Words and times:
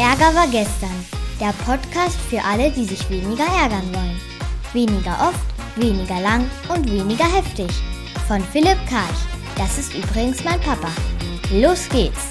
Ärger 0.00 0.34
war 0.34 0.46
gestern. 0.46 1.04
Der 1.38 1.52
Podcast 1.66 2.18
für 2.30 2.42
alle, 2.42 2.70
die 2.70 2.86
sich 2.86 3.10
weniger 3.10 3.44
ärgern 3.44 3.86
wollen. 3.92 4.18
Weniger 4.72 5.12
oft, 5.28 5.44
weniger 5.76 6.18
lang 6.20 6.50
und 6.74 6.90
weniger 6.90 7.26
heftig. 7.26 7.70
Von 8.26 8.40
Philipp 8.40 8.78
Karch. 8.88 9.20
Das 9.58 9.76
ist 9.76 9.92
übrigens 9.92 10.42
mein 10.42 10.58
Papa. 10.62 10.88
Los 11.52 11.86
geht's! 11.90 12.29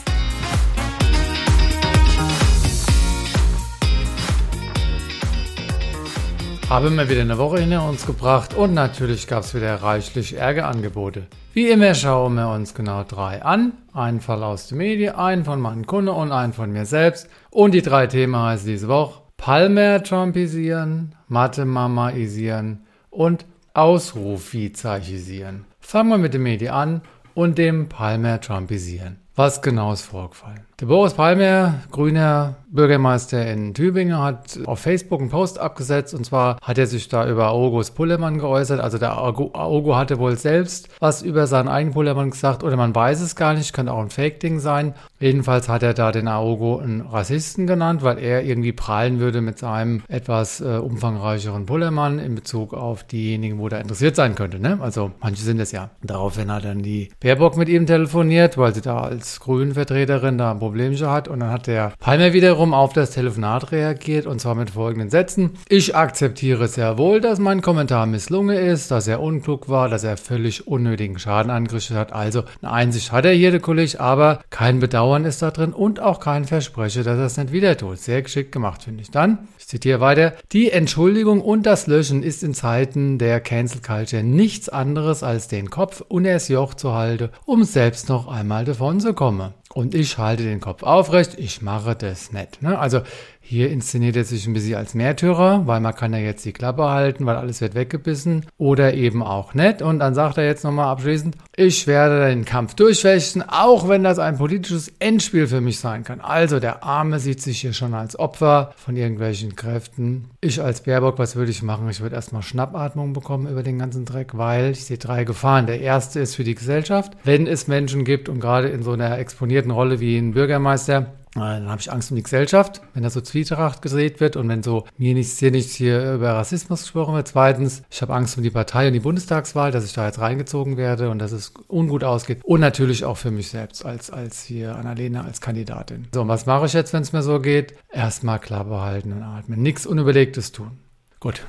Haben 6.70 6.98
wir 6.98 7.10
wieder 7.10 7.22
eine 7.22 7.40
Woche 7.40 7.62
hinter 7.62 7.90
uns 7.90 8.06
gebracht 8.06 8.54
und 8.54 8.76
natürlich 8.76 9.26
gab 9.26 9.42
es 9.42 9.56
wieder 9.56 9.82
reichlich 9.82 10.38
Ärgerangebote. 10.38 11.26
Wie 11.52 11.68
immer 11.68 11.96
schauen 11.96 12.36
wir 12.36 12.48
uns 12.50 12.76
genau 12.76 13.04
drei 13.04 13.42
an. 13.42 13.74
Einen 13.92 14.22
Fall 14.22 14.44
aus 14.44 14.68
der 14.68 14.78
Medien, 14.78 15.16
einen 15.16 15.46
von 15.46 15.60
meinen 15.60 15.88
Kunden 15.88 16.10
und 16.10 16.32
einen 16.32 16.54
von 16.54 16.72
mir 16.72 16.86
selbst. 16.86 17.28
Und 17.50 17.74
die 17.74 17.82
drei 17.82 18.06
Themen 18.06 18.36
heißen 18.36 18.68
diese 18.68 18.88
Woche 18.88 19.24
Palmer 19.36 20.04
Trumpisieren, 20.04 21.16
Mathe 21.28 21.66
Mamaisieren 21.66 22.86
und 23.10 23.48
Ausrufvizeichisieren. 23.74 25.66
Fangen 25.80 26.12
wir 26.12 26.18
mit 26.20 26.36
dem 26.36 26.44
Medien 26.44 26.72
an 26.72 27.02
und 27.34 27.58
dem 27.58 27.90
Palmer 27.90 28.40
Trumpisieren. 28.42 29.18
Was 29.36 29.64
genau 29.64 29.92
ist 29.92 30.04
vorgefallen? 30.04 30.69
Der 30.80 30.86
Boris 30.86 31.14
Palmer, 31.14 31.82
grüner 31.92 32.56
Bürgermeister 32.72 33.46
in 33.52 33.74
Tübingen, 33.74 34.18
hat 34.18 34.60
auf 34.66 34.80
Facebook 34.80 35.20
einen 35.20 35.30
Post 35.30 35.60
abgesetzt 35.60 36.14
und 36.14 36.26
zwar 36.26 36.58
hat 36.62 36.78
er 36.78 36.88
sich 36.88 37.10
da 37.10 37.28
über 37.30 37.50
August 37.50 37.96
Pullermann 37.96 38.38
geäußert. 38.38 38.80
Also 38.80 38.98
der 38.98 39.18
Augo 39.18 39.98
hatte 39.98 40.20
wohl 40.20 40.38
selbst 40.38 40.88
was 41.00 41.22
über 41.22 41.48
seinen 41.48 41.68
eigenen 41.68 41.94
Pullermann 41.94 42.30
gesagt 42.30 42.64
oder 42.64 42.78
man 42.78 42.96
weiß 42.96 43.20
es 43.20 43.36
gar 43.36 43.56
nicht, 43.56 43.74
könnte 43.74 43.92
auch 43.92 44.00
ein 44.00 44.10
Fake-Ding 44.10 44.60
sein. 44.60 44.94
Jedenfalls 45.20 45.68
hat 45.68 45.84
er 45.84 45.94
da 45.94 46.14
den 46.14 46.30
Aogo 46.30 46.78
einen 46.78 47.02
Rassisten 47.02 47.68
genannt, 47.68 48.04
weil 48.04 48.18
er 48.18 48.46
irgendwie 48.46 48.72
prallen 48.72 49.20
würde 49.20 49.42
mit 49.42 49.60
seinem 49.60 50.04
etwas 50.08 50.62
äh, 50.62 50.78
umfangreicheren 50.78 51.66
Pullermann 51.66 52.20
in 52.20 52.36
Bezug 52.36 52.74
auf 52.74 53.04
diejenigen, 53.04 53.60
wo 53.60 53.68
der 53.68 53.82
interessiert 53.82 54.16
sein 54.16 54.36
könnte. 54.36 54.60
Ne? 54.60 54.78
Also 54.80 55.12
manche 55.20 55.44
sind 55.44 55.60
es 55.60 55.74
ja. 55.74 55.90
Daraufhin 56.04 56.52
hat 56.52 56.64
dann 56.64 56.84
die 56.84 57.10
Baerbock 57.20 57.58
mit 57.58 57.68
ihm 57.68 57.86
telefoniert, 57.86 58.58
weil 58.58 58.74
sie 58.74 58.82
da 58.82 59.02
als 59.02 59.42
Grünenvertreterin 59.42 60.38
da 60.38 60.52
ein 60.52 60.60
Problemchen 60.70 61.10
hat. 61.10 61.28
Und 61.28 61.40
dann 61.40 61.50
hat 61.50 61.68
der 61.68 61.94
Palmer 62.00 62.34
wiederum 62.34 62.74
auf 62.74 62.94
das 62.94 63.12
Telefonat 63.12 63.72
reagiert 63.72 64.28
und 64.28 64.40
zwar 64.40 64.54
mit 64.54 64.70
folgenden 64.70 65.10
Sätzen. 65.10 65.52
Ich 65.68 65.96
akzeptiere 65.96 66.68
sehr 66.68 66.98
wohl, 66.98 67.22
dass 67.22 67.40
mein 67.40 67.62
Kommentar 67.62 68.06
misslungen 68.06 68.56
ist, 68.56 68.92
dass 68.92 69.08
er 69.08 69.20
unklug 69.20 69.68
war, 69.68 69.90
dass 69.90 70.04
er 70.04 70.16
völlig 70.16 70.68
unnötigen 70.68 71.18
Schaden 71.18 71.52
angerichtet 71.52 71.98
hat. 71.98 72.14
Also 72.14 72.44
eine 72.62 72.72
Einsicht 72.72 73.12
hat 73.12 73.26
er 73.26 73.32
hier, 73.32 73.50
der 73.50 73.60
Kollege, 73.60 74.00
aber 74.00 74.42
kein 74.52 74.80
Bedauern 74.80 75.26
ist 75.26 75.42
da 75.42 75.50
drin 75.50 75.74
und 75.74 76.00
auch 76.00 76.20
kein 76.20 76.46
Versprechen, 76.46 77.04
dass 77.04 77.18
er 77.18 77.26
es 77.26 77.38
nicht 77.38 77.52
wieder 77.52 77.76
tut. 77.76 77.98
Sehr 77.98 78.22
geschickt 78.22 78.52
gemacht, 78.52 78.84
finde 78.84 79.02
ich. 79.02 79.10
Dann, 79.10 79.40
ich 79.58 79.68
zitiere 79.68 80.00
weiter, 80.00 80.34
die 80.52 80.70
Entschuldigung 80.70 81.42
und 81.42 81.66
das 81.66 81.88
Löschen 81.88 82.22
ist 82.22 82.44
in 82.44 82.54
Zeiten 82.54 83.18
der 83.18 83.40
Cancel 83.40 83.82
Culture 83.82 84.24
nichts 84.24 84.70
anderes 84.70 85.24
als 85.24 85.48
den 85.48 85.72
Kopf 85.72 86.04
unter 86.08 86.34
das 86.34 86.48
Joch 86.48 86.76
zu 86.76 86.94
halten, 86.94 87.30
um 87.46 87.64
selbst 87.64 88.10
noch 88.10 88.28
einmal 88.28 88.66
davon 88.66 89.00
zu 89.00 89.14
kommen. 89.16 89.54
Und 89.74 89.94
ich 89.94 90.18
halte 90.18 90.44
den 90.44 90.60
Kopf 90.60 90.82
aufrecht, 90.82 91.38
ich 91.38 91.62
mache 91.62 91.96
das 91.96 92.32
nicht. 92.32 92.62
Ne? 92.62 92.78
Also 92.80 93.02
hier 93.50 93.72
inszeniert 93.72 94.16
er 94.16 94.26
sich 94.26 94.46
ein 94.46 94.54
bisschen 94.54 94.76
als 94.76 94.94
Märtyrer, 94.94 95.66
weil 95.66 95.80
man 95.80 95.96
kann 95.96 96.14
ja 96.14 96.20
jetzt 96.20 96.46
die 96.46 96.54
Klappe 96.54 96.84
halten, 96.84 97.26
weil 97.26 97.36
alles 97.36 97.62
wird 97.62 97.74
weggebissen 97.74 98.46
oder 98.60 98.94
eben 98.94 99.24
auch 99.24 99.56
nicht. 99.56 99.82
Und 99.82 99.98
dann 99.98 100.14
sagt 100.14 100.38
er 100.38 100.46
jetzt 100.46 100.64
nochmal 100.64 100.90
abschließend, 100.90 101.36
ich 101.56 101.88
werde 101.88 102.28
den 102.28 102.46
Kampf 102.46 102.76
durchfechten, 102.76 103.42
auch 103.42 103.90
wenn 103.90 104.04
das 104.04 104.20
ein 104.20 104.38
politisches 104.38 104.94
Endspiel 105.00 105.48
für 105.48 105.62
mich 105.62 105.80
sein 105.80 106.04
kann. 106.04 106.22
Also 106.22 106.60
der 106.60 106.84
Arme 106.84 107.20
sieht 107.20 107.42
sich 107.42 107.62
hier 107.62 107.74
schon 107.74 107.96
als 107.96 108.20
Opfer 108.20 108.72
von 108.78 108.96
irgendwelchen 108.96 109.56
Kräften. 109.56 110.30
Ich 110.42 110.62
als 110.62 110.82
Baerbock, 110.82 111.18
was 111.18 111.36
würde 111.36 111.50
ich 111.50 111.64
machen? 111.64 111.90
Ich 111.90 112.02
würde 112.02 112.18
erstmal 112.18 112.44
Schnappatmung 112.44 113.14
bekommen 113.14 113.52
über 113.52 113.64
den 113.64 113.80
ganzen 113.80 114.06
Dreck, 114.06 114.38
weil 114.38 114.74
ich 114.74 114.86
sehe 114.86 115.00
drei 115.00 115.24
Gefahren. 115.24 115.66
Der 115.66 115.82
erste 115.82 116.20
ist 116.20 116.36
für 116.36 116.44
die 116.44 116.54
Gesellschaft. 116.54 117.14
Wenn 117.24 117.48
es 117.48 117.68
Menschen 117.68 118.04
gibt 118.04 118.30
und 118.30 118.42
gerade 118.42 118.70
in 118.70 118.84
so 118.84 118.92
einer 118.92 119.18
exponierten 119.18 119.72
Rolle 119.72 120.00
wie 120.00 120.20
ein 120.20 120.34
Bürgermeister, 120.34 121.08
dann 121.36 121.70
habe 121.70 121.80
ich 121.80 121.92
Angst 121.92 122.12
um 122.12 122.16
die 122.16 122.24
Gesellschaft, 122.24 122.82
wenn 122.94 123.04
da 123.04 123.10
so 123.10 123.22
Zwietracht 123.22 123.82
gesät 123.82 124.20
wird 124.20 124.36
und 124.36 124.50
wenn 124.50 124.64
so 124.64 124.86
mir 124.98 125.14
nichts 125.14 125.38
hier 125.38 125.52
nichts 125.52 125.76
hier 125.76 126.14
über 126.14 126.34
Rassismus 126.34 126.82
gesprochen 126.82 127.16
wird. 127.16 127.28
Zweitens, 127.28 127.84
ich 127.90 128.02
habe 128.02 128.14
Angst 128.14 128.36
um 128.38 128.44
die 128.44 128.50
Partei 128.50 128.88
und 128.88 128.94
die 128.94 129.00
Bundestagswahl, 129.00 129.72
dass 129.72 129.86
ich 129.86 129.94
da 129.94 130.08
jetzt 130.08 130.20
reingezogen 130.20 130.76
werde 130.78 131.10
und 131.10 131.20
dass 131.20 131.32
es 131.32 131.54
ungut 131.68 132.04
ausgeht. 132.04 132.40
Und 132.44 132.62
natürlich 132.62 133.06
auch 133.06 133.18
für 133.18 133.32
mich 133.32 133.50
selbst 133.50 133.86
als, 133.86 134.10
als 134.10 134.44
hier 134.44 134.76
Annalena 134.76 135.24
als 135.24 135.40
Kandidatin. 135.40 136.08
So, 136.14 136.22
und 136.22 136.28
was 136.28 136.46
mache 136.46 136.66
ich 136.66 136.74
jetzt, 136.74 136.94
wenn 136.94 137.04
es 137.04 137.14
mir 137.14 137.22
so 137.22 137.40
geht? 137.40 137.76
Erstmal 137.92 138.40
klar 138.40 138.66
behalten 138.66 139.14
und 139.14 139.24
atmen. 139.24 139.62
Nichts 139.62 139.86
Unüberlegtes 139.86 140.52
tun. 140.52 140.80
Gut, 141.20 141.44